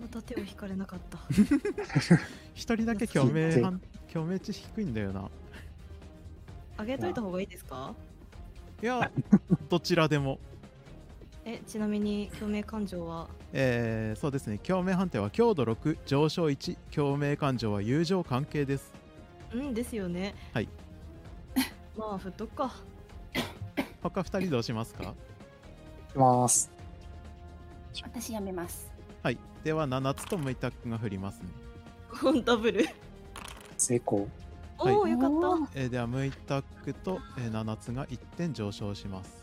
[0.00, 1.18] また手を引かれなかった。
[2.54, 3.80] 一人だけ共鳴判
[4.12, 5.28] 共鳴値低いんだよな。
[6.76, 7.94] あげといた方がいいですか？
[8.82, 9.10] いや
[9.68, 10.38] どちらでも
[11.52, 13.28] えちなみに共鳴感情は？
[13.52, 14.58] えーそうですね。
[14.58, 18.92] 共鳴判定は強度6上昇1共鳴感情は友情関係です。
[19.52, 20.34] うんですよね。
[20.52, 20.68] はい。
[21.98, 22.72] まあ振っとくか。
[24.02, 25.14] 他2人どうしますか？
[26.10, 26.70] いきます。
[28.02, 28.90] 私やめます。
[29.22, 29.38] はい。
[29.64, 32.84] では7つとムイタックが振りますね、ダブル。
[33.76, 34.28] 成功。
[34.78, 39.39] はいおおよかっおーえーではムイタックと、えー7つが1点上昇します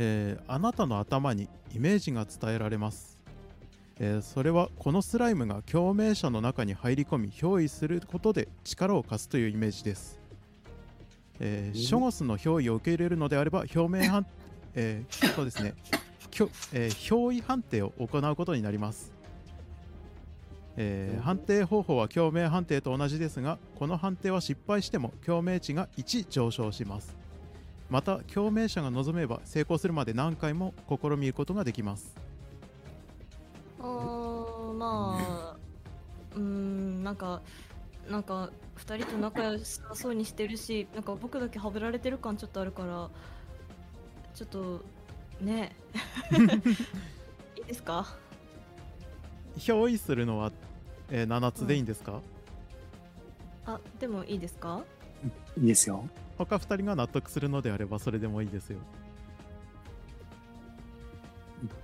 [0.00, 3.20] えーあなたの頭にイメージが伝えられます、
[3.98, 10.20] えーそれはこのスライムが共鳴者の中に入り込み憑依することで力を貸すというイメージです、
[11.40, 14.24] えーショゴスの憑依を受け入れるのであれば表明判、
[14.76, 15.74] えーそうですね。
[16.30, 19.12] きょ、え憑依判定を行うことになります。
[20.76, 27.17] えー判定方法は共鳴判定と同じですがこの判定は失敗しても共鳴値が1上昇します。
[27.90, 32.14] また共鳴者が望めば成功するまで何回も試みることができます。
[33.78, 35.18] たあーま
[35.54, 35.56] あ
[36.34, 37.40] うーんなんか
[38.10, 43.08] なんか2人と仲良さそうにしてるしなんか僕だけはぶられてる感ちょっとあるから
[44.34, 44.84] ちょっと
[45.40, 45.74] ね。
[47.56, 48.06] いいですか？
[49.56, 50.52] 憑依するのは、
[51.10, 52.20] えー7つでいいんですか、
[53.66, 54.82] あでもいいですか？
[55.58, 56.06] いいですよ。
[56.38, 58.78] 他2人が納得するのであればそれでもいいですよ。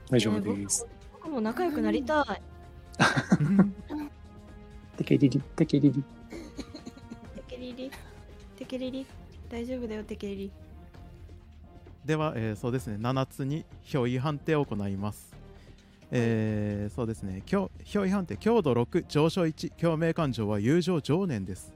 [0.09, 0.87] 大丈夫です。
[1.13, 2.43] 僕も仲良くなりたい。
[4.97, 6.03] テケリリ、テケリリ。
[6.03, 6.05] テ
[7.49, 7.91] ケリリ。
[8.57, 9.07] テケリリ。
[9.51, 10.51] 大丈夫だよテケリリ。
[12.05, 12.97] では、えーそうですね。
[12.97, 15.35] 7つに憑依判定を行います。
[16.13, 17.43] えーそうですね。
[17.47, 21.73] 強憑依判定強度6上昇1共鳴感情は友情情念です。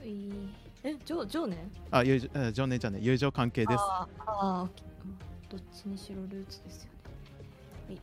[0.00, 0.30] うい
[0.86, 1.50] えジョジョ
[1.90, 3.80] あ友情えー情念じゃね友情関係です。
[3.80, 4.68] あーあ
[5.48, 6.98] どっちにしろルーツですよね。
[7.88, 7.98] はい。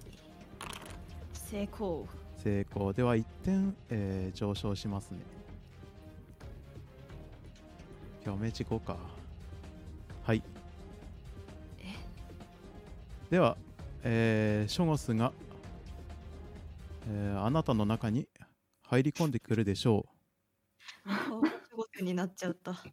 [1.34, 2.08] 成功。
[2.44, 2.92] 成功。
[2.92, 5.20] では1点、えー上昇しますね。
[8.26, 8.98] 共鳴値5か。
[10.24, 10.42] はい。
[13.30, 13.58] では、
[14.04, 15.32] えーショゴスが、
[17.08, 18.28] えーあなたの中に
[18.88, 20.21] 入り込んでくるでしょう
[22.02, 22.84] になっちゃった。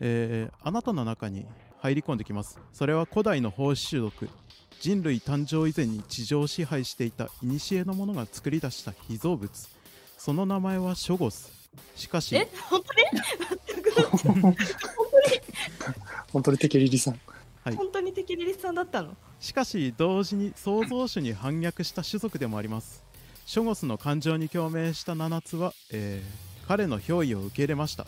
[0.00, 1.46] えーあなたの中に
[1.78, 2.58] 入り込んできます。
[2.72, 4.28] それは古代の胞子種族。
[4.80, 9.50] 人類誕生以前に地上を支配していた古の者が作り出した被造物。
[10.18, 11.50] その名前はショゴス。
[11.96, 14.56] しかしえ 本当に？
[16.32, 17.20] 本当にテケリリさん。
[17.62, 17.76] はい。
[17.76, 19.16] 本当にテケリリさんだったの？
[19.40, 23.03] しかし同時に創造主に反逆した種族でもあります
[23.46, 28.06] ショゴスの感情に共鳴した7つは、えー彼の憑依を受け入れました。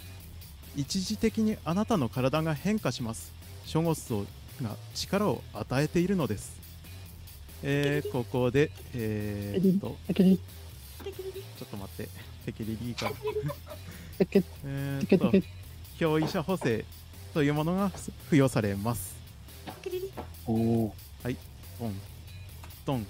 [0.74, 3.30] 一時的にあなたの体が変化します。
[3.66, 4.24] ショゴスを
[4.62, 6.56] が力を与えているのです。
[7.62, 12.08] えーここでえーっとちょっと待って
[12.46, 13.12] テキリリーか。
[14.64, 15.30] えーっと。
[15.98, 16.86] 憑依者補正
[17.34, 19.14] というものが付与されます。
[20.46, 20.94] おお。
[21.76, 21.94] ドン
[22.86, 23.06] ドン、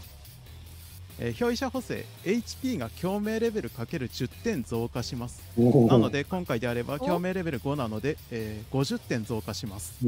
[1.18, 5.42] えー憑依者補正 HP が共鳴レベル ×10 点増加します。
[5.58, 5.88] おお。
[5.88, 9.94] なので今回であれば共鳴レベル5なので、えー50点増加します。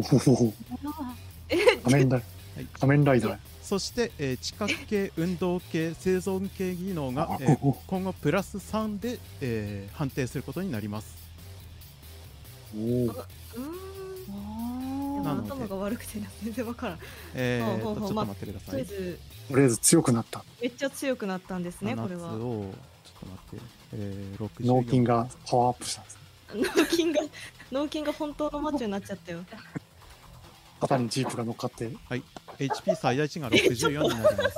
[1.84, 2.22] 仮面ライ
[2.56, 2.66] はい。
[2.72, 3.38] 仮面ライダー。
[3.62, 11.16] そして、えー知覚系運動系生存系技能が、えーお今後プラス3で、えー判定することになります。
[12.76, 12.78] お。
[12.78, 13.06] うーん。
[13.06, 13.12] で
[15.28, 15.48] なので。
[15.50, 16.98] も頭が悪くて全然わからん。
[17.34, 17.94] えーほうほうほう。
[17.94, 18.70] とちょっと待ってください。
[18.70, 20.44] とりあえずとりあえず強くなった。
[20.60, 22.34] めっちゃ強くなったんですねこれ7つは。
[22.34, 22.50] をちょっ
[23.20, 23.64] と待って、
[23.94, 26.18] えー、64脳筋がパワーアップしたんです。
[26.54, 27.22] 脳筋が
[27.72, 29.40] 脳筋が本当のマッチョになっちゃったよ。
[30.80, 31.90] 肩にジープが乗っかって。
[32.58, 34.56] HP 最大値が64になります。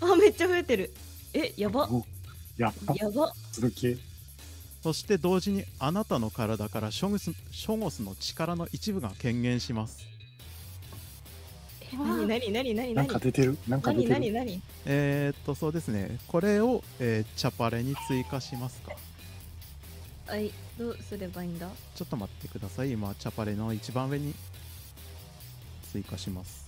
[0.02, 0.92] あめっちゃ増えてる。
[1.32, 1.88] えやば。
[1.88, 2.04] お
[2.56, 2.72] や。
[2.94, 3.32] やば。
[3.52, 3.96] する系。
[4.82, 10.04] そして同時にあなたの体からショゴスショゴスの力の一部が権限します。
[11.80, 12.94] え何何何何？
[12.94, 13.56] なんか何出てる？
[13.68, 14.32] なんか出何てる？
[14.32, 14.62] 何何？
[14.86, 16.18] えー、っと、そうですね。
[16.26, 18.92] これを、えーチャパレに追加しますか？
[20.26, 21.68] はいどうすればいいんだ？
[21.94, 22.90] ちょっと待ってください。
[22.90, 24.34] 今、チャパレの一番上に
[25.92, 26.66] 追加します。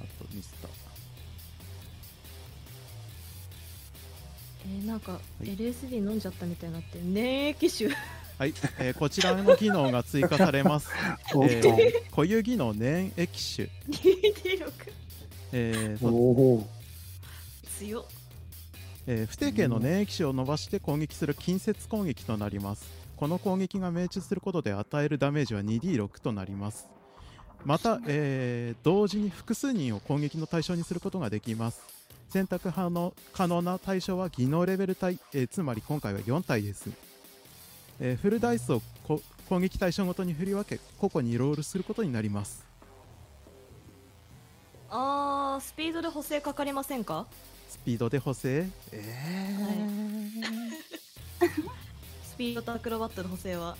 [0.00, 0.83] あと、ミスター。
[4.66, 7.88] えー、なんかい LSD 飲んじゃったみたいになってる粘液臭
[8.36, 10.88] はい、えーこちらの技能が追加されます。
[11.48, 11.68] えと。
[11.70, 13.68] ー固有技能粘液種。
[13.88, 14.72] DD6
[15.52, 16.68] えーそおお。
[17.78, 18.04] 強っ
[19.06, 26.86] えー不定形の粘液種を伸ばして攻撃する近接攻撃となりますこの攻撃が命中することで与えるダメージは 2D6 となります
[27.64, 31.82] また、えー同時に複数人を攻撃の対象にすることができます
[32.34, 36.90] 選択派の可能な対象は技能レベル帯、えーつまり今回は4体です、
[38.00, 42.64] えーフルダイスをこ攻撃対象ごとに振り分け個々にロールすることになります。
[44.90, 47.28] あースピードで補正かかりませんか？
[47.68, 48.66] スピードで補正？
[48.90, 50.42] えー。
[52.32, 53.76] スピードとアクロバットの補正は？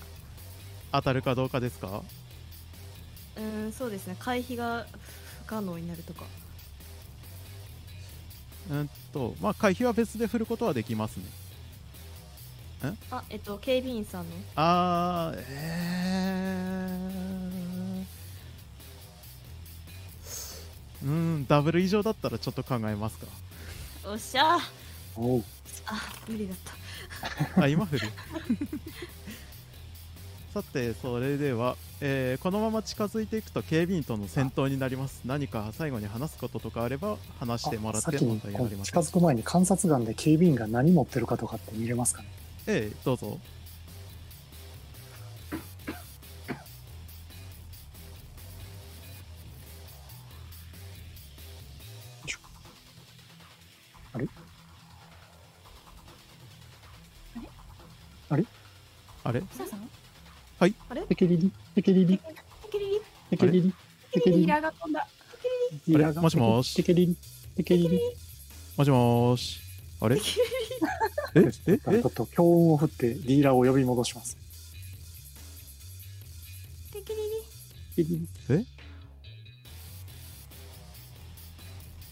[0.93, 2.03] 当たるかどうかですか？
[3.37, 4.15] うーんそうですね。
[4.21, 4.87] 回避が
[5.43, 6.27] 不可能になるとか
[8.71, 11.25] うんとまあ回避は別で振ることはできますね。
[13.11, 14.35] あえっと警備員さんの？
[14.57, 23.27] あーえー、うんダブル以上だったらちょっと考えますか。
[24.07, 24.57] おっしゃ。
[24.57, 24.61] ー
[25.17, 25.45] おう。
[25.87, 26.59] あ無理だっ
[27.57, 27.63] た。
[27.63, 28.09] あ今振る？
[30.53, 35.23] さてそれでは、えーこのまま近づいていくと警備員との戦闘になります。
[35.25, 36.85] 何か最後に話すこととか？
[36.85, 42.29] あれば話してもらって問題ありませ近づく前に観察眼で警備員が何持ってるかとかって見れますかね？
[42.67, 43.39] ええどうぞ。
[54.13, 54.19] あ
[59.33, 59.43] れ？
[60.61, 62.21] ヒサさんテケリリ、テケリリ、
[62.71, 63.01] キリリ。
[63.31, 63.75] テケリリ、
[64.13, 65.07] テケリリ、ヒラが飛んだ。
[65.89, 66.75] リラがもしもし？
[66.77, 67.17] テケリリ、
[67.57, 68.01] テケリリ、
[68.77, 69.61] もしもーし？
[70.01, 70.17] あれ？
[70.17, 71.41] え？
[71.67, 71.73] え？
[71.73, 71.79] え？
[71.79, 74.37] ちょっと強運を振ってディーラーを呼び戻します。
[76.93, 77.13] 適
[77.99, 78.65] 宜え？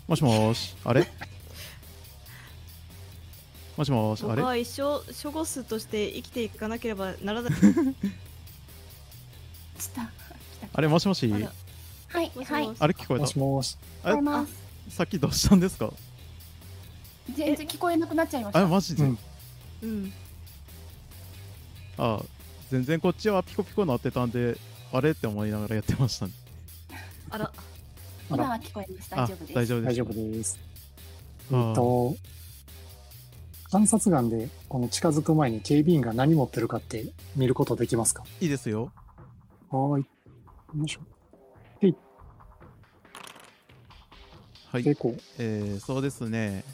[0.08, 0.74] もしもーし？
[0.84, 1.06] あれ？
[3.76, 4.24] もしもーし？
[4.24, 4.36] あれ？
[4.36, 7.52] 僕は一生守護スとして生きていかなければならない。
[9.90, 10.02] 来た。
[10.02, 10.10] 来た。
[10.72, 11.30] あれもしもし？
[11.30, 12.76] はい、はい。
[12.78, 13.76] あれ聞こえもしもし。
[14.02, 14.52] たあ聞こえます。
[14.90, 15.92] さっきどうしたんですか？
[17.34, 18.60] 全然聞こえなくなっちゃいました。
[18.60, 19.18] あマジで、うん
[19.82, 20.12] うん。
[21.98, 22.20] あ
[22.70, 24.56] 全然こっちはピコピコなってたんで
[24.92, 26.32] あれって思いながらやってましたね
[27.30, 27.52] あら、
[28.30, 29.10] 今は聞こえます。
[29.10, 29.54] 大あ丈夫です。
[29.54, 30.58] 大丈夫です大丈夫です。
[31.52, 32.16] えっと、
[33.70, 38.24] 観察眼でこの近づく前に警備員が何持ってるかって見ることできますか？
[38.40, 38.90] いいですよ
[39.72, 40.04] はーい。
[40.78, 41.00] よいしょ。
[44.70, 46.64] はい結構、えーそうですね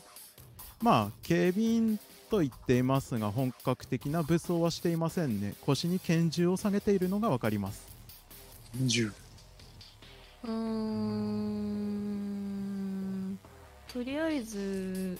[0.80, 1.98] まあ警備員
[2.30, 7.88] と言っていますが本格的な武装はしていませんね腰に拳銃を下げているのが分かります
[8.76, 9.12] 10。
[10.44, 11.38] うーん。
[13.92, 15.18] とりあえず、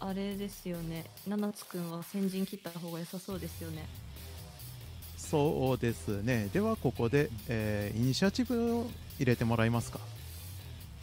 [0.00, 1.04] あれですよね。
[1.26, 3.86] 七津くんは先陣切った方が良さそうですよね。
[5.34, 8.86] そうですねではここで、えーイニシアチブを
[9.18, 9.98] 入れてもらえますか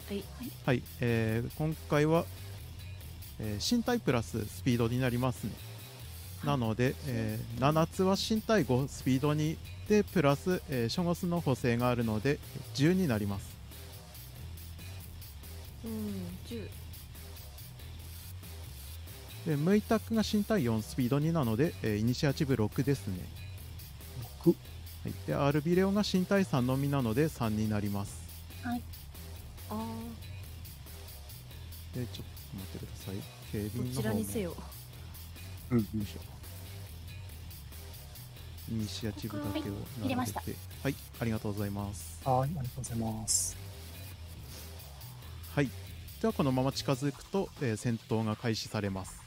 [0.08, 0.24] はい。
[0.64, 2.24] はい、えー今回は、
[3.38, 5.50] えー身体プラススピードになりますね。
[6.46, 12.38] なので、えー7つは身体5スピードにでプラス、えー、ショゴスの補正があるので
[12.74, 13.54] 10になります。
[15.84, 16.70] うん、十。
[19.46, 23.41] でムイタックが身体4スピード2なので、えーイニシアチブ6ですね。
[24.44, 24.54] 6。
[25.04, 28.20] はい、でアルビレオが身体3のみなので3になります。
[28.64, 29.76] あ
[31.94, 33.16] でちょっと待ってください。
[33.50, 34.54] 警あ、備員の方もどちらにせよ。
[35.70, 36.20] うんうんよいしょ
[38.70, 39.64] イニシアチブだけをはい
[40.02, 42.20] 入れました並べてはい、ありがとうございます。
[42.24, 43.56] はい、ありがとうございます。
[45.54, 45.70] はい。
[46.20, 49.20] ではこのまま近づくと、えー戦闘が開始されます。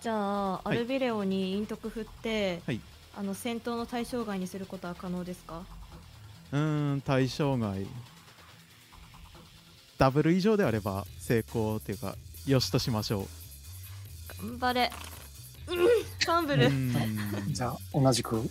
[0.00, 2.80] じゃあ、はいアルビレオに陰徳振って、はい
[3.16, 5.62] あの戦闘の対象外にすることは可能ですか？
[6.52, 7.86] うーん、対象外。
[9.98, 13.28] ダブル以上であれば成功というか、よしとしましょ
[14.40, 14.90] 頑張れ。
[15.68, 16.56] うん、ファンブう。
[16.56, 17.52] うル。
[17.52, 18.48] じゃあ、同じく、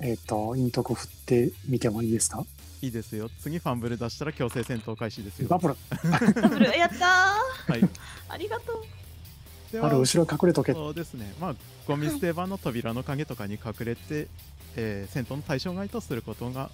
[0.00, 2.44] えっ、と、陰徳振ってみてもいいですか？
[2.82, 3.30] いいですよ。
[3.40, 5.48] 次ファンブル出したら強制戦闘開始ですよ。
[5.48, 5.76] バブル、
[6.40, 7.80] ダブル、やったはい。
[7.80, 7.88] ー
[8.28, 8.84] ありがとう。
[9.72, 10.72] でバブル、後ろ隠れとけ。
[10.72, 11.34] そうですね。
[11.40, 11.54] まあ、
[11.86, 14.28] ゴミ捨て場の扉の影とかに隠れて、
[14.76, 16.70] えー戦闘の対象外とすることが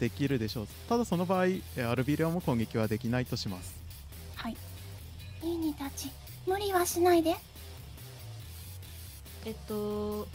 [0.00, 0.68] できるでしょう。
[0.88, 3.74] ただその場合、えーアルビレオも攻撃はできないとします。
[4.36, 4.56] はい。
[5.42, 6.10] ニーニーたち
[6.46, 7.36] 無理はしないで
[9.44, 10.26] えっと、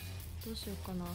[0.46, 1.06] どうしようかな。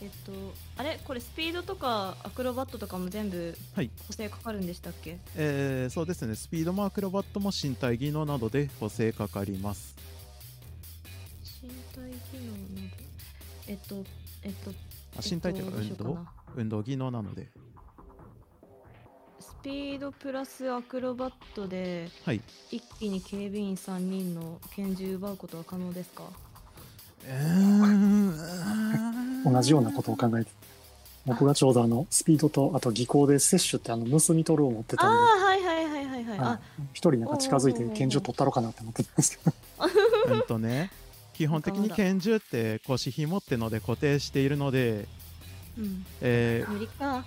[0.00, 0.32] えっと、
[0.76, 1.00] あれ？
[1.04, 3.90] これスピードとかアクロバットとかも全部はい。
[4.06, 5.18] 補正かかるんでしたっけ？
[5.34, 6.34] えーそうですね。
[6.36, 9.96] スピードもアクロバットも身体技能などで補正かかります。
[11.62, 12.96] 身体機能など？
[13.66, 14.04] えっと、
[14.44, 14.70] えっと、
[15.16, 16.18] あ身体というか運動、
[16.56, 17.48] 運動技能なので。
[19.40, 22.40] スピードプラスアクロバットではい。
[22.70, 26.22] 一気に警備員3人の拳銃奪うことは可能ですか？
[29.44, 30.50] 同じようなことを考えて。
[31.26, 36.38] 僕がちょうどあの、スピードと、あと技巧で摂取ってあの、盗み取るを持ってたんで、はいはいはいはいはい。
[36.38, 36.60] はいあ
[36.94, 40.34] 一人なんか近づいて拳銃取ったろかなって思ってたんですけど。
[40.34, 40.90] うんとね、
[41.34, 45.06] 基本的に拳銃って腰紐ってので固定しているので、
[45.78, 46.06] うん。
[46.22, 47.24] えー無理か。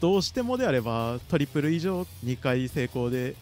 [0.00, 3.34] どうしてもであればトリプル以上2回成功で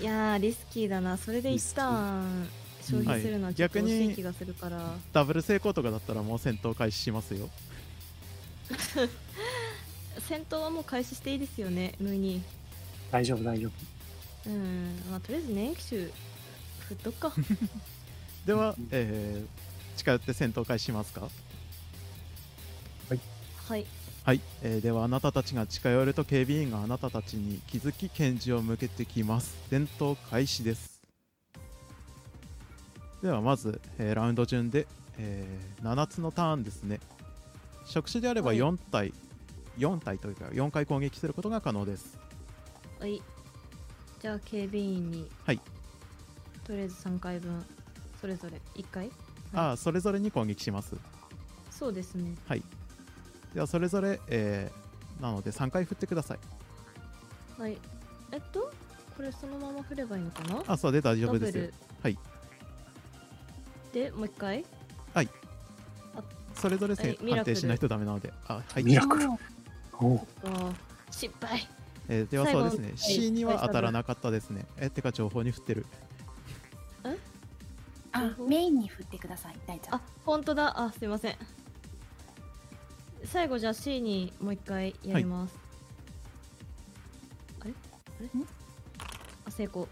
[0.00, 1.16] いやーリスキーだな。
[1.16, 2.46] それで一旦
[2.84, 4.96] 消費するのはちょっとはい逆に惜しい気がするから。
[5.12, 7.50] ダブル成功とかだったらもう戦闘開始しますよ
[10.28, 12.42] 戦闘はもう開始していいですよね、無に。
[13.10, 14.50] 大丈夫、大丈夫。
[14.50, 15.00] うん。
[15.10, 16.00] まあとりあえず年季種
[16.88, 17.32] 振っとくか。
[18.46, 19.64] では、えー
[19.96, 21.28] 近寄って戦闘開始しますか？
[23.08, 23.86] はい。
[24.24, 30.93] はい、えーではあなたたちが近寄ると警備員があなたたちに気づき拳銃を向けてきます戦闘開始です
[33.24, 37.00] ではまず、えーラウンド順で、えー7つのターンですね。
[37.86, 38.58] 触手であればはい。
[38.58, 39.14] 4体、
[39.78, 42.18] 4体というか4回攻撃することが可能です。
[43.00, 43.22] はい。
[44.20, 45.30] じゃあ警備員に。
[45.42, 45.60] はい。
[46.64, 47.64] とりあえず3回分、
[48.20, 49.10] それぞれ1回？
[49.54, 50.94] ああそれぞれに攻撃します。
[51.70, 52.34] そうですね。
[52.46, 52.62] はい。
[53.54, 56.38] ではそれぞれ、えーなので3回振ってください。
[57.58, 57.78] はい。
[58.32, 58.70] えっと、
[59.16, 60.62] これそのまま振ればいいのかな？
[60.66, 61.72] あそうで大丈夫です
[62.02, 62.18] はい
[63.94, 64.64] でもう一回。
[66.56, 68.32] それぞれせはい判定しないとダメなので。
[68.46, 68.82] あはい。
[68.82, 69.28] ミラクル。
[69.28, 69.38] おー
[70.00, 70.74] お
[71.10, 71.68] 失敗。
[72.08, 72.98] えーでは最後そうですね、はい。
[72.98, 74.66] C にははい当たらなかったですね。
[74.78, 75.86] えてか情報に振ってる。
[78.12, 79.56] あメインに振ってください。
[79.66, 80.80] 大ちゃんあ本当だ。
[80.80, 81.36] あすいません。
[83.24, 85.54] 最後じゃあ C にもう一回やります、
[87.60, 87.70] あれ？
[87.70, 88.40] あれ？
[88.40, 88.46] ん？
[89.46, 89.88] あ成功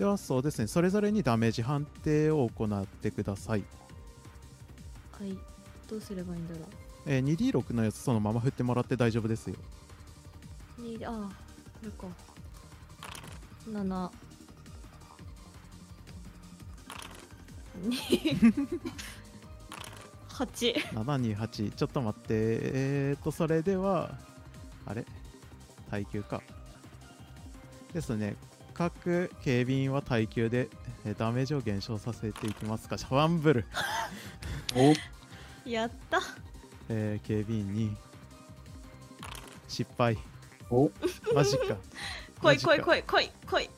[0.00, 3.64] ではそうですね、それぞれにダメージ判定を行ってください。
[5.12, 5.36] はい。
[5.90, 6.60] どうすればいいんだろ
[7.04, 9.56] えー 2D6 のやつそのまま振ってもらって大丈夫ですよ。
[10.78, 11.28] うにあーこ
[11.82, 12.06] れか。
[13.68, 14.10] 7
[20.30, 24.18] 8 728、ちょっと待って、えーと、それでは、
[24.86, 25.04] あれ？
[25.90, 26.42] 耐久か。
[27.92, 28.36] ですね、
[28.80, 30.70] 各警備員は耐久で、
[31.04, 32.96] えーダメージを減少させていきますか？
[32.96, 33.66] ファンブル、
[34.74, 34.94] お
[35.68, 36.22] やった
[36.88, 37.94] えー警備員に
[39.68, 40.16] 失敗。
[40.70, 40.90] お
[41.34, 41.76] マジか。
[42.40, 42.80] 来い来いい。
[42.80, 43.70] 来い来い来い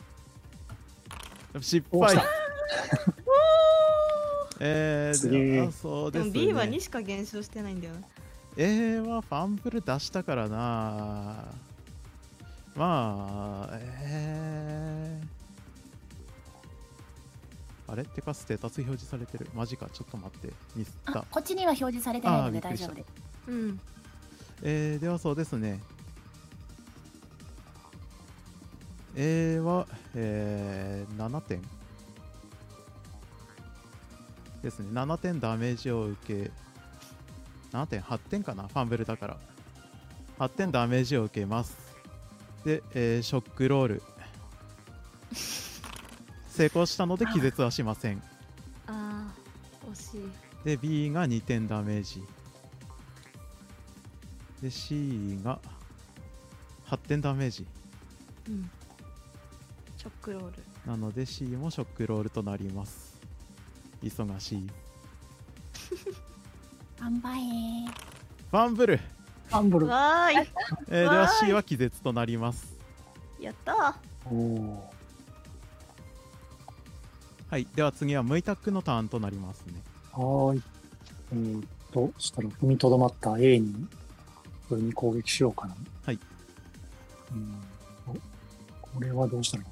[1.61, 2.17] 失敗。
[4.65, 6.47] えー、ではそうでもですね。
[6.47, 8.01] B は2しか減少してないんだよな
[8.57, 11.47] A はファンブル出したからな
[12.75, 18.05] まあえー、あれ？
[18.05, 19.49] てかステータス表示されてる。
[19.55, 19.89] マジか。
[19.93, 20.53] ちょっと待って。
[20.75, 21.21] ミスった。
[21.21, 23.09] あこっちには表示されてないので大丈夫です。
[23.49, 23.81] うん。
[24.63, 25.81] えー、ではそうですね。
[29.17, 31.61] A は、えー、7点。
[34.63, 34.89] ですね。
[34.93, 36.51] 7点ダメージを受け。
[37.77, 38.69] 7点？8点かな？
[38.69, 39.37] ファンブルだから。
[40.39, 41.77] 8点ダメージを受けます
[42.65, 44.03] で、えーショックロール。
[46.49, 48.23] 成功したので気絶はしません。
[48.87, 50.31] あー惜しい。
[50.65, 52.23] で B が2点ダメージ。
[54.61, 55.59] で C が
[56.87, 57.67] 8点ダメージ。
[58.49, 58.71] うん。
[59.97, 60.53] ショックロール。
[60.87, 63.19] なので C もショックロールとなります。
[64.03, 64.67] 忙しい。
[67.01, 67.93] 頑張れ。
[68.51, 69.87] ファンブル、ファンブル。
[69.87, 70.47] わーい
[70.95, 72.77] えーでは C は気絶となります
[73.41, 73.75] やった
[77.49, 80.21] はいでは次はムイタックのターンとなりますねー。
[80.21, 80.63] はーい。
[81.33, 83.87] えーっと、そしたら踏みとどまった A に、
[84.69, 85.75] それに攻撃しようかな。
[86.05, 86.19] はい。
[87.33, 87.55] うん
[88.07, 88.13] お
[88.81, 89.69] これはどうしたらいい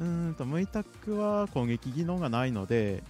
[0.00, 0.06] の？
[0.06, 3.04] うーんとムイタックは攻撃技能がないので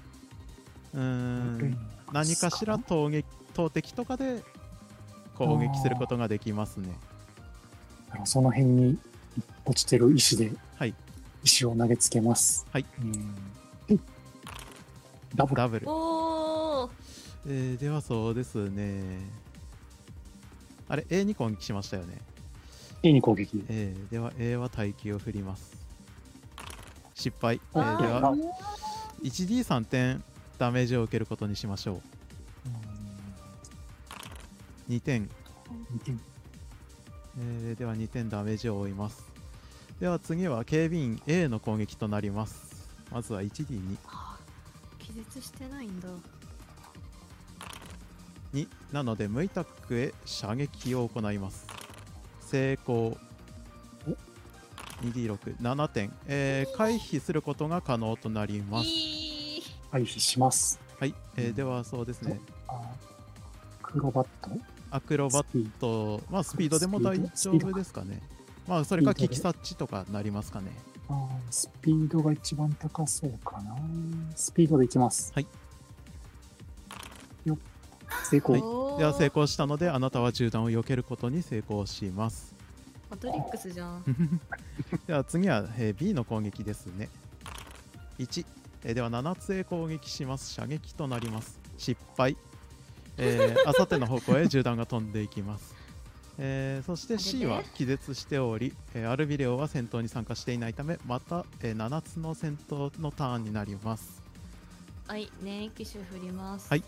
[0.93, 1.79] うーん
[2.13, 3.25] 何かしら投撃
[3.55, 4.43] 投擲とかで
[5.47, 6.89] 攻撃することができますね。
[8.25, 8.99] その辺に
[9.65, 10.95] 落ちてる石ではい。
[11.43, 12.67] 石を投げつけます。
[12.73, 12.85] はい。
[13.01, 14.01] うん。
[15.35, 15.57] ダブル。
[15.57, 15.87] ダブル、
[17.47, 19.21] えーではそうですね。
[20.89, 22.19] あれ A に攻撃しましたよね。
[23.03, 23.65] A に攻撃。
[23.69, 25.73] えーでは A は耐久を振ります。
[27.15, 28.03] 失敗、えあー。
[28.03, 28.35] ではあ
[29.23, 30.23] 1D3 点
[30.59, 32.03] ダメージを受けることにしましょう
[34.91, 35.31] 2点、
[35.93, 36.21] 二点
[37.39, 39.25] えーでは2点ダメージを負います。
[40.01, 42.91] では次は警備員 A の攻撃となります。
[43.13, 46.09] まずは 1D2 あー気絶してないんだ。
[48.53, 51.67] 2なのでムイタックへ射撃を行います。
[52.41, 53.17] 成功。
[55.03, 58.89] 2D67 点、えー回避することが可能となります。
[59.93, 60.81] 回避します。
[60.99, 62.41] はい、えーではそうですね。
[62.67, 62.81] あ
[63.83, 64.51] クロバット？
[64.91, 68.21] アクロバットまあスピードでも大丈夫ですかね。
[68.67, 70.71] まあそれかキキサッチとかなりますかね。
[71.09, 73.77] あースピードが一番高そうかな。
[74.37, 75.33] スピードでいきます。
[75.35, 75.47] はい。
[77.45, 77.59] よっ。
[78.25, 78.53] 成功。
[78.53, 78.99] はい。
[78.99, 82.55] では成功したのであなたは銃弾を避けることに成功します。
[83.11, 84.05] マトリックスじゃん。
[85.07, 87.09] では次は、えー B の攻撃ですね。
[88.19, 88.47] 1、
[88.85, 90.53] えーでは7つへ攻撃します。
[90.53, 91.59] 射撃となります。
[91.77, 92.37] 失敗
[93.21, 95.75] えーあさっての方向へ銃弾が飛んでいきます。
[96.39, 104.23] えーそして C では気絶しており、えーアルビレオは戦闘に参加していないためまた、えー7つの戦闘のターンになります。
[105.07, 106.69] はい粘液種振ります。
[106.71, 106.85] はい。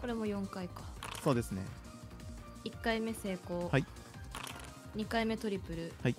[0.00, 0.82] これも4回か。
[1.22, 1.62] そうですね。
[2.64, 3.68] 1回目成功。
[3.70, 3.84] はい。
[4.96, 5.92] 2回目トリプル。
[6.02, 6.16] はい。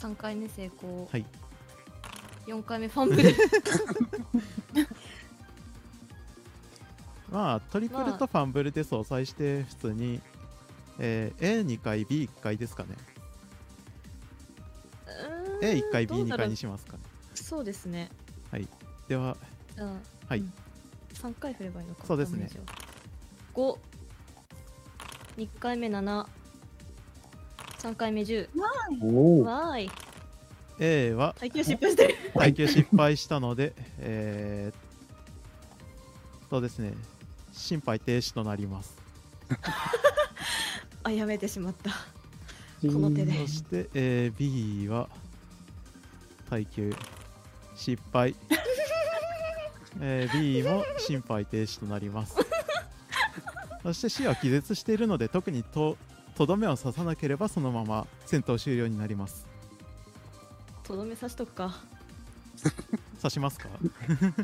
[0.00, 1.08] 3回目成功。
[1.10, 1.24] はい。
[2.46, 3.30] 4回目ファンブル
[7.30, 10.20] まあトリプルとファンブルで相殺して普通に
[10.98, 12.90] えー A2 回 B1 回ですかね。
[15.06, 17.00] うーん A1 回どう B2 だろう回にしますかね。
[17.34, 18.10] そうですね。
[19.08, 19.36] では
[19.76, 19.92] じゃあ
[20.28, 20.40] はい。
[20.40, 20.52] うん、
[21.14, 22.04] 3回振ればいいのか。
[22.06, 22.38] そうですね。
[22.38, 22.58] ダメージ
[23.54, 23.78] を
[25.36, 26.26] 52回目73
[27.96, 28.48] 回目10
[29.02, 29.44] おお。
[29.44, 29.90] わーい。
[30.80, 32.14] A は耐久失敗してる。
[32.34, 36.92] 耐久失敗したので、えー、そうですね
[37.58, 38.96] 心肺停止となります。
[41.04, 41.90] あやめてしまった。
[41.90, 41.96] こ
[42.82, 43.46] この手で。
[43.46, 44.38] そして、えー
[44.82, 45.08] B は
[46.50, 46.94] 耐久
[47.76, 48.34] 失敗、
[50.00, 52.36] えー B も心肺停止となります。
[53.82, 55.96] そして C は気絶しているので特にと
[56.36, 59.46] とどめを刺さなければそのまま戦闘終了になります。
[60.84, 61.74] とどめ刺しとくか。
[63.22, 63.68] 刺しますか？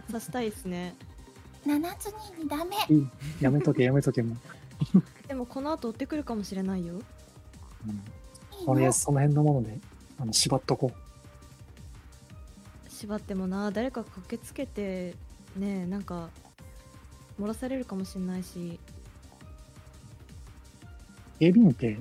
[0.08, 0.96] 刺したいですね
[1.66, 2.76] 七つににダメ
[3.40, 4.38] やめとけやめとけもう。
[5.28, 6.94] でもこの後追ってくるかもしれないよ。
[6.94, 7.00] うん。
[7.00, 7.02] い
[8.58, 9.78] いのとりあえずその辺のもので
[10.18, 10.92] あの縛っとこ
[12.88, 13.70] 縛ってもな。
[13.70, 15.14] 誰か駆けつけて
[15.56, 16.30] ねえなんか
[17.40, 18.78] 漏らされるかもしれないし。
[21.36, 21.38] う。
[21.38, 21.98] 警備員って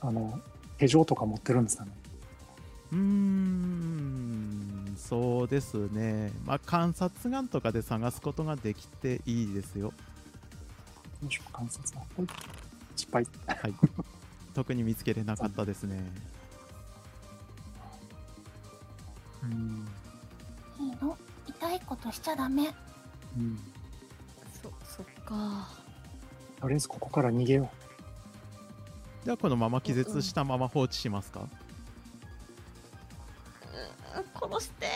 [0.00, 0.40] あの
[0.78, 1.90] 手錠とか持ってるんですかね？
[2.92, 9.92] うーんそうですねまあ観察眼とかで探すことができていいですよよ
[11.28, 12.00] いしょ観察だ。
[12.16, 12.26] ほい
[12.96, 13.26] 失敗。
[13.46, 13.74] はい
[14.54, 16.02] 特に見つけれなかったですね
[19.42, 19.86] うん。
[20.78, 21.16] いいの
[21.46, 22.74] 痛いことしちゃダメ
[23.36, 23.58] うん。
[24.62, 25.68] そそっか
[26.60, 27.70] とりあえずここから逃げよ
[29.24, 31.40] ではこのまま気絶したまま放置しますか？
[31.40, 31.65] うん
[34.50, 34.86] 殺して。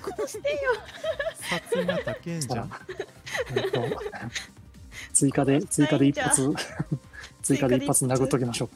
[0.00, 0.56] 殺してよ。
[1.72, 2.40] 殺が高えんう。
[2.40, 2.70] じゃん。
[5.12, 6.52] 追加で、追加で一発、
[7.42, 8.70] 追加で一発殴っときましょ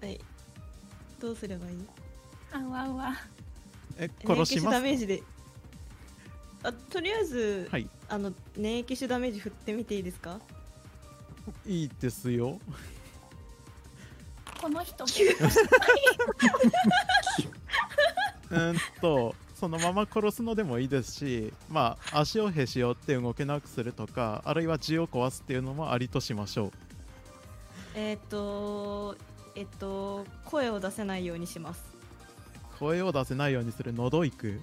[0.00, 0.04] う。
[0.04, 0.20] はい。
[1.20, 1.86] どうすればいい？
[2.52, 3.14] あうわうわ。
[3.96, 4.74] え殺します？
[4.76, 5.22] ダメージで。
[6.62, 7.88] あとりあえず、はい。
[8.08, 10.40] あの粘液種ダメージ振ってみていいですか？
[11.66, 12.58] いいですよ。
[14.60, 15.04] この人。
[18.50, 26.72] うーんとそのまま殺すのでもいいですしまあ足をへし折って動けなくするとかあるいは字を壊すっていうのもありとしましょう。
[27.94, 29.16] えっ、と
[29.56, 31.82] えっと声を出せないようにします。
[32.78, 33.92] 声を出せないようにする。
[33.92, 34.60] 喉いく？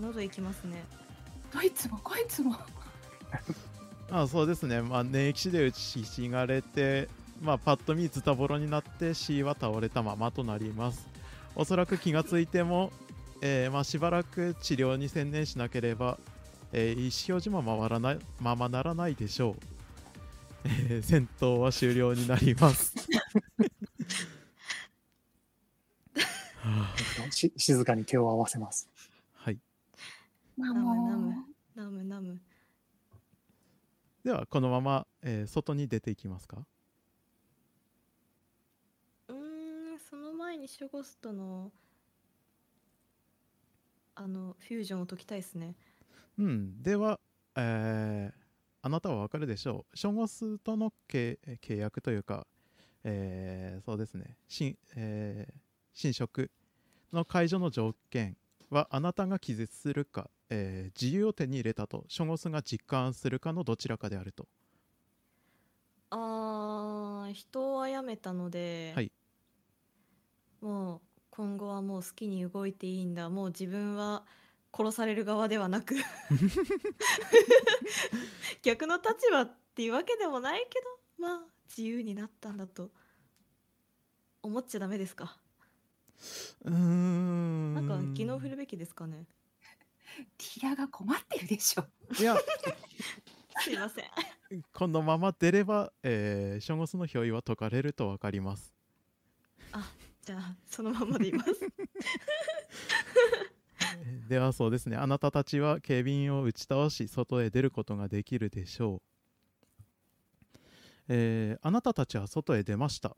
[0.00, 0.84] 喉いきますね。
[1.52, 2.56] どいつもこいつも。
[4.10, 7.08] あそうですね、まあ、粘液死で打ちひしがれて、
[7.42, 11.08] まあ、パッと見ズタボロになって C は倒れたままとなります
[11.56, 12.92] おそらく気がついても、
[13.40, 16.18] えーまあ、しばらく治療に専念しなければ、
[16.72, 19.56] えー意思表示も回らないままならないでしょう、
[20.64, 22.94] えー戦闘は終了になります。
[26.62, 26.94] は
[27.28, 28.88] あし静かに手を合わせます。
[29.34, 29.58] はい。
[30.56, 30.86] まあナム。
[30.90, 31.44] ナもム
[31.74, 32.40] ナムナム。
[34.24, 36.66] ではこのまま、えー外に出ていきますか
[39.28, 41.70] うーんその前にシュゴスとの
[44.14, 45.74] あのフュージョンを解きたいですね。
[46.38, 47.20] うん、では、
[47.56, 48.46] えー
[48.82, 49.96] あなたはわかるでしょう。
[49.96, 52.46] ショゴスとの契契約というか、
[53.02, 55.54] えーそうですね、新,、えー
[55.92, 56.50] 新職
[57.12, 58.36] の解除の条件
[58.70, 64.46] は、あなたが気絶するか、えー自由を手に入れたと、ショゴスが実感するかのどちらかであると。
[66.10, 69.10] あー人を殺めたので、はい
[70.66, 71.00] もう
[71.30, 74.24] 今後はもう好きに動いていいんだもう自分は
[74.76, 75.94] 殺される側ではなく
[78.62, 80.80] 逆の立場っていうわけでもないけ
[81.20, 82.90] どまあ自由になったんだと
[84.42, 85.36] 思っちゃダメですか？
[86.64, 87.74] うーん。
[87.74, 89.26] なんか技能振るべきですかね？
[90.38, 91.84] ティラが困ってるでしょ。
[92.18, 92.36] いや、
[93.62, 94.04] すいません
[94.72, 98.72] このまま出れば、えーショゴスの憑依は解かれるとわかります。
[100.26, 101.52] じゃあそのままでいます。
[104.28, 104.96] ではそうですね。
[104.96, 109.02] あなたたちは警備員を打ち倒し外へ出ることができるでしょう、
[111.08, 113.16] えーあなたたちは外へ出ました、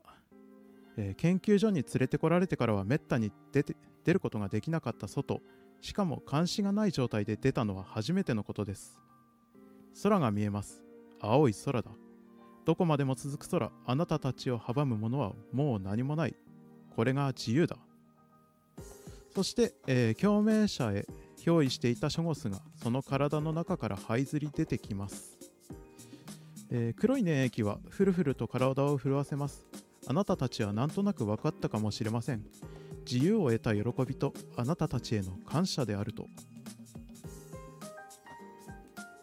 [0.97, 5.41] えー研究所に連れてこられてからはめったに出て出ることができなかった外。
[5.81, 9.01] しかも監視がない状態で出たのは初めてのことです。
[10.03, 10.83] 空が見えます。
[11.19, 11.89] 青い空だ。
[12.65, 13.71] どこまでも続く空。
[13.83, 16.35] あなたたちを阻むものはもう何もない。
[16.99, 17.77] これが自由だ。
[19.33, 25.37] そして、えー共鳴者へ憑依していたショゴスがその体の中から這いずり出てきます、
[26.69, 29.65] えー黒い粘液はフルフルと体を震わせます。
[30.07, 32.43] あなたたちはなんとなく分かったかもしれません。
[33.09, 36.27] 自由を得た喜びとあなたたちへの感謝であると。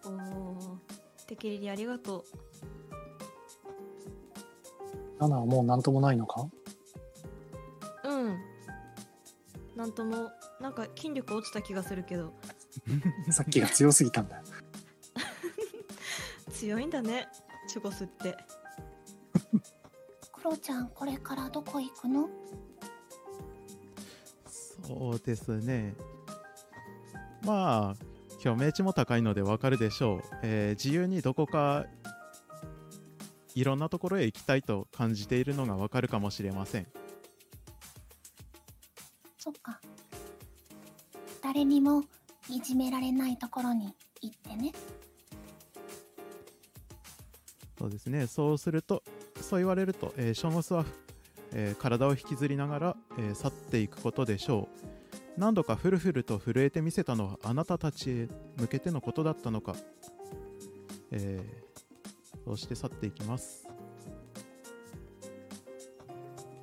[0.06, 0.78] おお
[1.26, 2.24] テケリリありがと
[5.20, 6.48] ナナはもうなんともないのか？
[9.76, 12.32] なんともなんか筋力落ちた気がするけど。
[13.30, 14.36] さっきが強すぎたんだ。
[14.38, 14.42] よ。
[16.52, 17.28] 強いんだね
[17.68, 18.36] チョコスって。
[20.32, 22.28] クロちゃんこれからどこ行くの？
[24.86, 25.94] そうですね。
[27.42, 31.86] まあ共鳴値も高いのでわかるでしょう、えー自由にどこか
[33.54, 36.86] いろんなところへ行きたいと感じているのがわかるかもしれません
[41.56, 42.04] 誰にも
[42.50, 44.72] いじめられないところに行ってね。
[47.78, 48.26] そうですね。
[48.26, 49.02] そうすると
[49.40, 50.84] そう言われると、えーショーモスは、
[51.54, 55.40] えー体を引きずりながら、えー去っていくことでしょう。
[55.40, 58.28] 何度かフルフルと震えてみせたのはあなたたちへ
[58.58, 59.74] 向けてのことだったのか、
[61.10, 63.66] えーそうして去っていきます。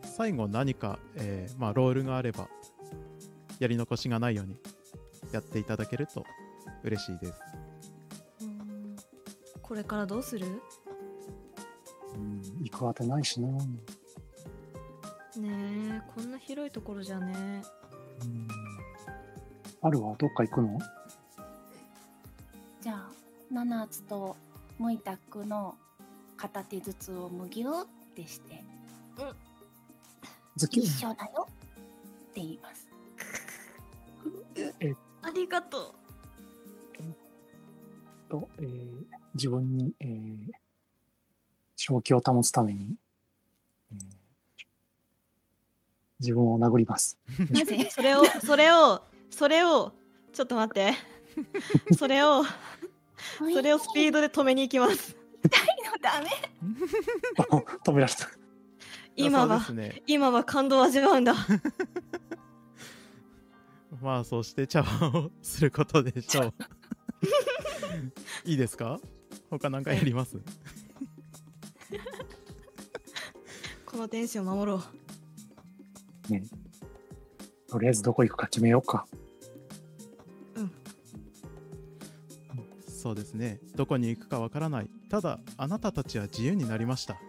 [0.03, 2.47] 最後何か、えーまあ、ロールがあれば
[3.57, 4.55] やり残しがないように。
[5.33, 6.25] やっていただけると
[6.83, 7.39] 嬉しいです。
[9.61, 10.45] これからどうする？
[12.15, 13.47] うん、行くあてないしな。
[13.47, 13.57] うん、
[15.41, 17.63] ねえこんな広いところじゃね。
[19.81, 20.79] あるはどっか行くの？
[22.81, 23.09] じゃあ
[23.51, 24.35] ナナツと
[24.77, 25.75] モイタクの
[26.37, 28.63] 片手ずつをむぎゅーってして
[30.57, 30.85] ズキュン。
[30.85, 31.53] 一緒だよっ
[32.33, 32.87] て言います
[35.23, 36.03] ありがとう。
[38.29, 39.05] と、えー
[39.35, 40.51] 自分に、えー
[41.75, 42.95] 正気を保つために、
[43.91, 43.97] えー
[46.19, 47.19] 自分を殴ります。
[47.51, 49.91] なぜそれをそれをそれを
[50.31, 50.93] ちょっと待って。
[51.97, 52.43] それを
[53.37, 55.17] それをスピードで止めに行きます。
[56.01, 56.29] ダメ。
[57.83, 58.29] 止められた。
[59.15, 60.01] 今は、ね。
[60.07, 61.35] 今は感動を味わうんだ
[64.03, 66.53] まあそして茶碗をすることでしょう。
[68.45, 68.99] いいですか？
[69.49, 70.37] 他何かやります？
[73.85, 74.83] この天使を守ろ
[76.29, 76.31] う。
[76.31, 76.43] ね、
[77.67, 79.07] とりあえずどこ行くか決めようか。
[82.87, 83.59] そうですね。
[83.75, 84.89] どこに行くかわからない。
[85.09, 87.19] ただあなたたちは自由になりました。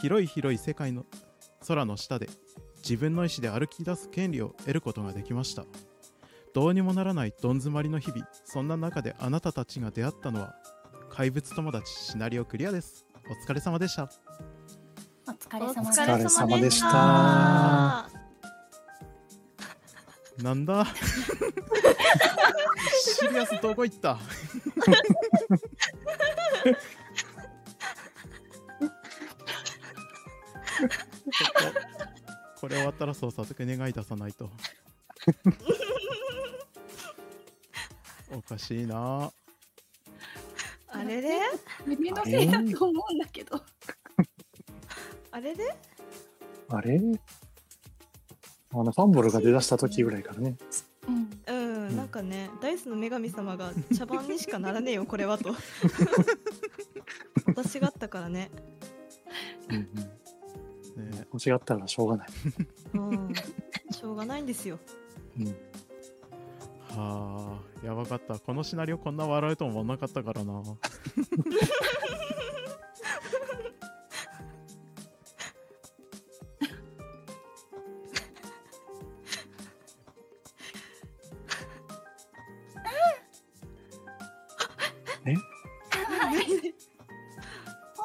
[0.00, 1.06] 広い広い世界の
[1.66, 2.28] 空の下で
[2.78, 5.64] 自分の意思で歩き出す権利を得ることができました
[6.54, 10.54] どうにもならないどん詰まりの日々そんな中であなたたちが出会ったのは
[11.08, 13.06] 怪物友達シナリオクリアです。
[13.26, 14.10] お疲れ様でした。
[15.26, 15.64] お疲れ
[16.24, 18.10] お様でした。
[20.42, 20.86] なんだ？
[23.04, 24.18] シリアスどこ行った？
[32.60, 34.50] これ終わったらそう早速願い出さないと
[38.34, 39.30] おかしいな。
[40.88, 41.40] あれれ？
[41.86, 43.62] 夢のせいだと思うんだけど。
[45.30, 45.76] あれれ
[46.68, 47.00] あれ？
[48.70, 50.56] あの、ファンボルが出だした時ぐらいからね。
[51.08, 51.30] うん。
[51.46, 51.52] う
[51.92, 55.54] ん、なんかねダイスの女神様が茶番にしかならねえよこれはと。
[57.46, 58.50] 私があったからね。
[59.68, 61.10] うんうん。
[61.10, 62.28] ね間違ったらしょうがない。
[62.94, 63.32] うん。
[63.90, 64.78] しょうがないんですよ。
[65.38, 65.56] うん。
[66.96, 68.38] はあやばかった。
[68.38, 70.52] このシナリオこんな笑うと思わなかったからな。
[70.52, 70.78] コ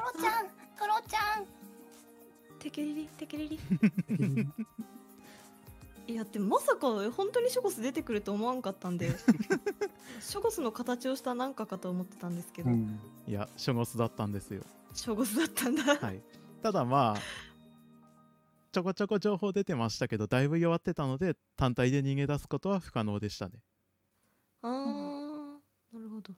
[0.01, 1.45] ロちゃんクロちゃん。
[2.59, 3.59] テケリリテケリリ
[6.07, 9.11] いやでもまさか本当にショゴス出てくると思わんかったんで
[10.21, 12.99] ショゴスの形をしたなんかかと思ってたんですけど、うん。
[13.27, 14.63] いやショゴスだったんですよ。
[14.93, 16.23] ショゴスだったんだ、はい。
[16.61, 17.17] ただまあ
[18.71, 23.59] ちょこちょこ情報出てましたけどだいぶ弱ってたので単体で逃げ出すことは不可能でしたね。
[24.61, 26.33] あーなるほど。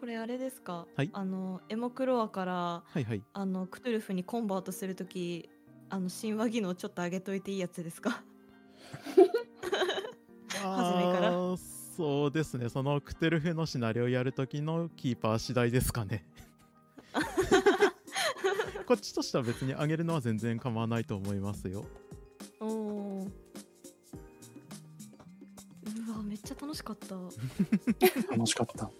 [0.00, 1.10] これあれですか、はい。
[1.12, 3.22] あのエモクロアからはいはい。
[3.34, 5.50] あのクトゥルフにコンバートするとき
[5.90, 8.22] あの神話技能ちょっと上げといていいやつですか？
[10.48, 11.32] 初めから。
[11.96, 12.68] そうですね。
[12.68, 16.24] そのクテルフのシナリオやるときのキーパー次第ですかね。
[18.86, 21.84] こっちとしては別に上げるのは全然構わないと思いますよ。
[22.60, 23.30] おおー。
[26.08, 27.14] うわめっちゃ楽しかった。
[28.30, 28.90] 楽しかった。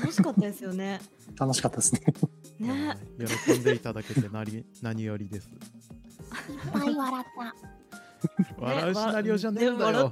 [0.00, 1.00] 楽しかったですよね。
[1.38, 2.00] 楽しかったですね。
[2.58, 2.96] ね。
[3.46, 5.48] 喜んでいただけて何何よりです
[6.50, 7.54] いっぱい笑った。
[8.58, 9.92] 笑うシナリオじゃねえんだよ。
[9.92, 10.10] 笑っ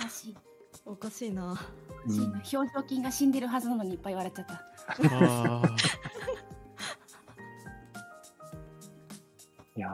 [0.00, 0.34] 私、
[0.86, 1.58] おかしいな。
[2.06, 4.54] うん表情筋が死んでるはずなのにいっぱい笑っちゃった。
[9.76, 9.92] いや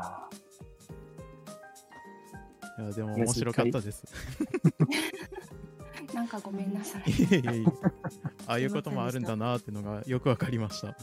[2.79, 4.05] いやでも面白かったです。
[6.15, 7.03] なんかごめんなさい。
[8.47, 10.97] ああいうこともあるんだなっていうのがよくわかりました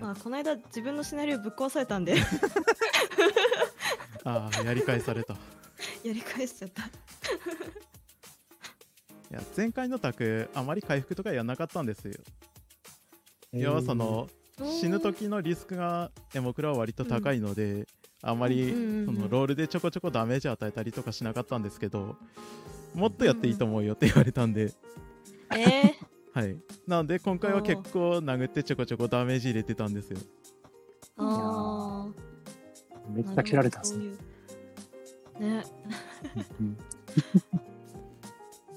[0.00, 2.16] まあこの間自分のシナリオぶっ壊されたんで。
[4.24, 5.34] ああやり返された。
[5.34, 5.36] い
[6.08, 6.82] やり返しちゃった。
[9.30, 12.14] や前回のタクあまり回復とかやんなかったんですよ。
[13.52, 14.28] ー要はそ、の
[14.80, 17.86] 死ぬ時のリスクがエモクラは割と高いので、
[18.22, 22.16] あんまりうんうんうんそのロールでちょこちょこダメージ与えたりとかしなかったんですけど
[22.94, 24.72] もっとやっていいと思うよって言われたんで、
[25.54, 25.94] え
[26.38, 26.56] はい。
[26.86, 30.18] なので今回は結構殴ってちょこちょこダメージ入れてたんですよ。
[31.18, 32.06] ー、あ
[33.10, 34.04] めっあちゃ切られたんですね。
[35.40, 35.64] ね。
[36.60, 36.78] うん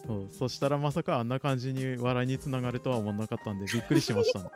[0.07, 4.39] そうそしたらまさかあんな感じに笑いにつながるとは思わなかったんでびっくりしました。
[4.39, 4.49] ね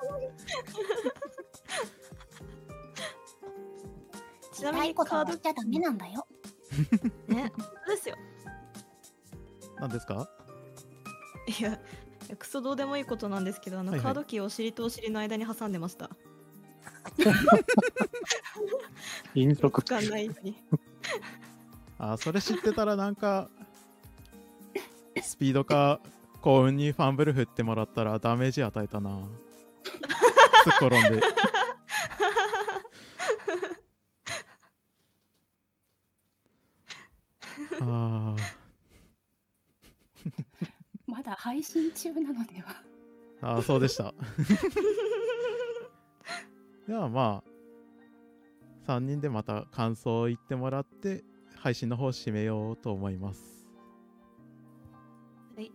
[4.51, 6.25] ちなみにカードはしちゃダメなんだよ。
[7.27, 7.51] ね
[7.87, 8.15] ですよ。
[9.79, 10.27] 何ですか？
[11.59, 11.79] いや
[12.37, 14.05] クソどうでもいいことなんですけどあの、はいはい。
[14.05, 16.09] カードキーをお尻とお尻の間に挟んでました。
[19.35, 20.29] 飲食使わない
[21.97, 23.49] あそれ知ってたらなんか
[25.21, 25.99] スピードか
[26.41, 29.19] 幸運にファンブル振ってもらったらダメージ与えたな。
[29.83, 31.21] すっ転んで。
[37.81, 38.35] あ
[41.15, 42.75] まだ配信中なのでは。
[43.41, 44.13] ーあーそうでした。
[46.85, 47.41] ではま
[48.85, 51.23] あ3人でまた感想を言ってもらって
[51.55, 53.65] 配信の方を締めようと思います。
[55.55, 55.71] はい。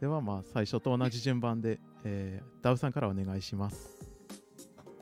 [0.00, 4.10] ではまあ最初と同じ順番で、えーダウさんからお願いします。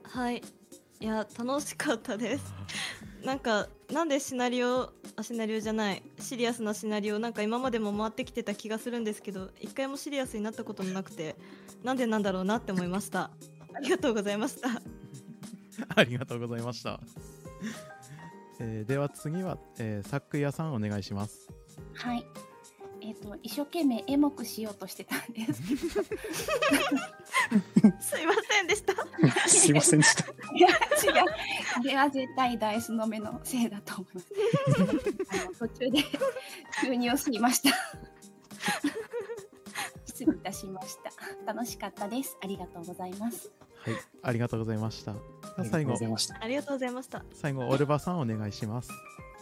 [0.02, 0.42] はい。
[0.98, 2.52] いや楽しかったです
[3.24, 11.36] なんかなんでシナリオあシナリオじゃないシリアスなシナリオなんか今までも回ってきてた気がするんですけど一回もシリアスになったこともなくて
[11.82, 13.30] なんでなんだろうなって思いました。
[13.74, 14.82] ありがとうございました。
[15.94, 17.00] ありがとうございました、
[18.58, 21.48] えーでは次は、えー、サック屋さんお願いします。
[21.94, 22.26] はい。
[23.02, 25.62] えっ、と一生懸命エモくしようとしてたんです。
[25.62, 26.04] けど、
[28.00, 28.94] すいませんでした。
[29.48, 30.24] すいませんでした。
[31.06, 31.14] 違う。
[31.78, 34.26] あれは絶対ダイスの目のせいだと思います。
[35.44, 36.04] あの途中で
[36.82, 37.70] 急にを過ぎました。
[40.06, 41.10] 失礼いたしました。
[41.52, 42.36] 楽しかったです。
[42.42, 43.50] ありがとうございます。
[43.82, 45.20] はいありがとうございましたあり
[45.56, 46.36] がとう最後ございました。
[46.38, 48.90] ありがとうございました最後オルバさんお願いします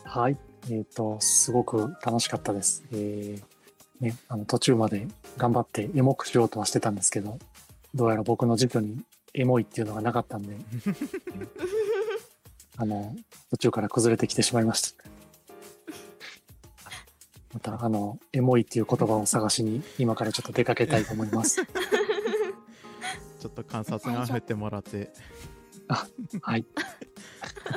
[0.05, 0.39] はい。
[0.71, 2.83] えっ、と、すごく楽しかったです。
[2.93, 3.45] えー
[4.01, 5.07] ね、あの途中まで
[5.37, 7.39] 頑張ってエモくしようとはしてたんですけど、
[7.95, 9.03] どうやら僕の辞書に
[9.35, 10.57] エモいっていうのがなかったんで、
[12.77, 13.15] あの、
[13.51, 15.05] 途中から崩れてきてしまいました。
[17.55, 21.65] また、あの、エモいっていう言葉を探しに、今からちょっと出かけたいと思います。
[23.41, 25.13] ちょっと観察が振ってもらって
[25.89, 26.67] はい。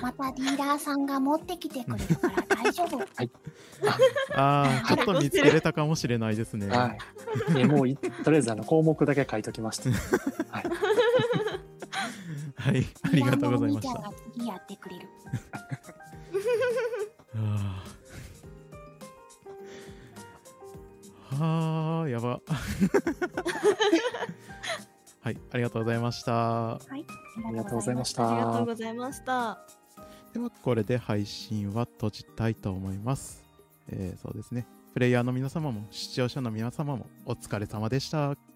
[0.01, 2.99] またディーラーさんが持ってきてくれるから大丈夫。
[4.36, 6.95] ああ ちょっと見つけれたかもしれないですねは
[7.55, 7.59] い。
[7.59, 9.89] エモい、とりあえずあの項目だけ書いときました。
[10.51, 10.64] はい。
[12.55, 13.93] はい、ありがとうございました。
[13.93, 15.07] ディーラーのお兄ちゃんが次やってくれる。
[17.36, 17.84] は
[21.32, 22.41] あ、はあ、やば。
[25.22, 26.32] はい、ありがとうございました。
[26.34, 27.05] はい。
[27.45, 28.15] ありがとうございまし。
[28.17, 28.65] ありがとたう。
[28.65, 29.59] ございました
[30.34, 33.43] では、これで配信は閉じたいと思います。
[33.89, 34.65] えーそうですね。
[34.93, 38.51] プレイヤーの皆様も視聴者の皆様もお疲れ様でした。